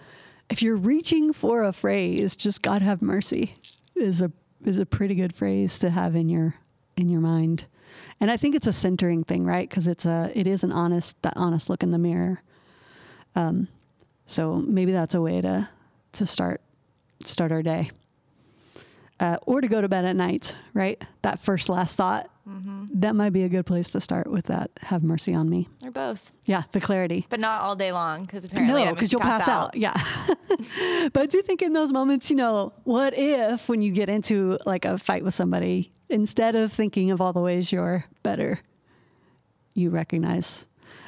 if 0.49 0.61
you're 0.61 0.77
reaching 0.77 1.33
for 1.33 1.63
a 1.63 1.73
phrase, 1.73 2.35
just 2.35 2.61
God 2.61 2.81
have 2.81 3.01
mercy 3.01 3.55
is 3.95 4.21
a 4.21 4.31
is 4.63 4.79
a 4.79 4.85
pretty 4.85 5.15
good 5.15 5.33
phrase 5.33 5.79
to 5.79 5.89
have 5.89 6.15
in 6.15 6.29
your 6.29 6.55
in 6.99 7.09
your 7.09 7.21
mind. 7.21 7.65
And 8.19 8.29
I 8.29 8.37
think 8.37 8.55
it's 8.55 8.67
a 8.67 8.73
centering 8.73 9.23
thing, 9.23 9.45
right? 9.45 9.67
Because 9.67 9.87
it's 9.87 10.05
a 10.05 10.31
it 10.35 10.45
is 10.45 10.63
an 10.63 10.71
honest 10.71 11.21
that 11.21 11.33
honest 11.35 11.69
look 11.69 11.83
in 11.83 11.91
the 11.91 11.97
mirror. 11.97 12.41
Um, 13.35 13.67
so 14.25 14.57
maybe 14.57 14.91
that's 14.91 15.15
a 15.15 15.21
way 15.21 15.41
to 15.41 15.69
to 16.13 16.27
start 16.27 16.61
start 17.23 17.51
our 17.51 17.63
day. 17.63 17.91
Uh, 19.19 19.37
or 19.45 19.59
to 19.59 19.67
go 19.67 19.81
to 19.81 19.89
bed 19.89 20.05
at 20.05 20.15
night, 20.15 20.55
right? 20.73 21.03
That 21.23 21.41
first 21.41 21.67
last 21.67 21.97
thought. 21.97 22.29
Mm-hmm. 22.47 22.85
That 23.01 23.15
might 23.15 23.31
be 23.31 23.43
a 23.43 23.49
good 23.49 23.65
place 23.65 23.89
to 23.89 23.99
start 23.99 24.31
with 24.31 24.45
that. 24.45 24.71
Have 24.81 25.03
mercy 25.03 25.33
on 25.33 25.49
me. 25.49 25.67
Or 25.83 25.91
both. 25.91 26.31
Yeah, 26.45 26.63
the 26.71 26.79
clarity. 26.79 27.27
But 27.29 27.41
not 27.41 27.61
all 27.61 27.75
day 27.75 27.91
long, 27.91 28.23
because 28.23 28.45
apparently 28.45 28.85
no, 28.85 28.93
because 28.93 29.11
you'll 29.11 29.21
pass, 29.21 29.45
pass 29.45 29.49
out. 29.49 29.65
out. 29.65 29.75
Yeah. 29.75 29.93
but 31.13 31.21
I 31.21 31.25
do 31.25 31.41
think 31.41 31.61
in 31.61 31.73
those 31.73 31.91
moments, 31.91 32.29
you 32.29 32.37
know, 32.37 32.71
what 32.85 33.13
if 33.17 33.67
when 33.67 33.81
you 33.81 33.91
get 33.91 34.07
into 34.07 34.57
like 34.65 34.85
a 34.85 34.97
fight 34.97 35.25
with 35.25 35.33
somebody, 35.33 35.91
instead 36.09 36.55
of 36.55 36.73
thinking 36.73 37.11
of 37.11 37.21
all 37.21 37.33
the 37.33 37.39
ways 37.39 37.71
you're 37.71 38.05
better, 38.23 38.59
you 39.73 39.89
recognize. 39.89 40.67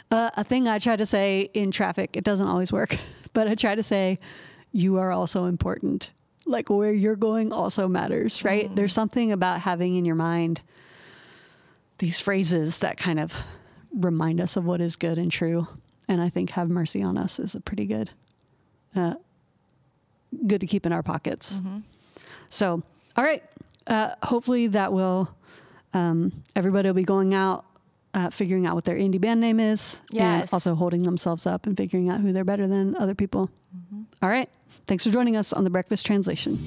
Uh, 0.09 0.29
a 0.35 0.43
thing 0.43 0.67
I 0.67 0.79
try 0.79 0.95
to 0.95 1.05
say 1.05 1.49
in 1.53 1.71
traffic, 1.71 2.15
it 2.15 2.23
doesn't 2.23 2.47
always 2.47 2.71
work, 2.71 2.97
but 3.33 3.47
I 3.47 3.55
try 3.55 3.75
to 3.75 3.83
say, 3.83 4.19
you 4.71 4.97
are 4.97 5.11
also 5.11 5.45
important. 5.45 6.11
Like 6.45 6.69
where 6.69 6.91
you're 6.91 7.15
going 7.15 7.51
also 7.51 7.87
matters, 7.87 8.43
right? 8.43 8.69
Mm. 8.69 8.75
There's 8.75 8.93
something 8.93 9.31
about 9.31 9.61
having 9.61 9.95
in 9.95 10.05
your 10.05 10.15
mind 10.15 10.61
these 11.99 12.19
phrases 12.19 12.79
that 12.79 12.97
kind 12.97 13.19
of 13.19 13.33
remind 13.93 14.41
us 14.41 14.57
of 14.57 14.65
what 14.65 14.81
is 14.81 14.95
good 14.95 15.17
and 15.17 15.31
true. 15.31 15.67
And 16.07 16.21
I 16.21 16.29
think 16.29 16.51
have 16.51 16.69
mercy 16.69 17.01
on 17.03 17.17
us 17.17 17.39
is 17.39 17.53
a 17.53 17.61
pretty 17.61 17.85
good, 17.85 18.09
uh, 18.95 19.13
good 20.47 20.61
to 20.61 20.67
keep 20.67 20.85
in 20.85 20.91
our 20.91 21.03
pockets. 21.03 21.55
Mm-hmm. 21.55 21.79
So, 22.49 22.81
all 23.15 23.23
right, 23.23 23.43
uh, 23.87 24.11
hopefully 24.23 24.67
that 24.67 24.93
will 24.93 25.35
um, 25.93 26.31
everybody 26.55 26.87
will 26.89 26.93
be 26.93 27.03
going 27.03 27.33
out 27.33 27.65
uh, 28.13 28.29
figuring 28.29 28.65
out 28.65 28.75
what 28.75 28.83
their 28.83 28.97
indie 28.97 29.21
band 29.21 29.39
name 29.39 29.59
is 29.59 30.01
yes. 30.11 30.21
and 30.21 30.53
also 30.53 30.75
holding 30.75 31.03
themselves 31.03 31.47
up 31.47 31.65
and 31.65 31.77
figuring 31.77 32.09
out 32.09 32.19
who 32.19 32.33
they're 32.33 32.43
better 32.43 32.67
than 32.67 32.95
other 32.97 33.15
people 33.15 33.49
mm-hmm. 33.75 34.03
All 34.21 34.29
right 34.29 34.49
thanks 34.87 35.05
for 35.05 35.11
joining 35.11 35.35
us 35.35 35.53
on 35.53 35.63
the 35.63 35.69
breakfast 35.69 36.05
translation 36.05 36.57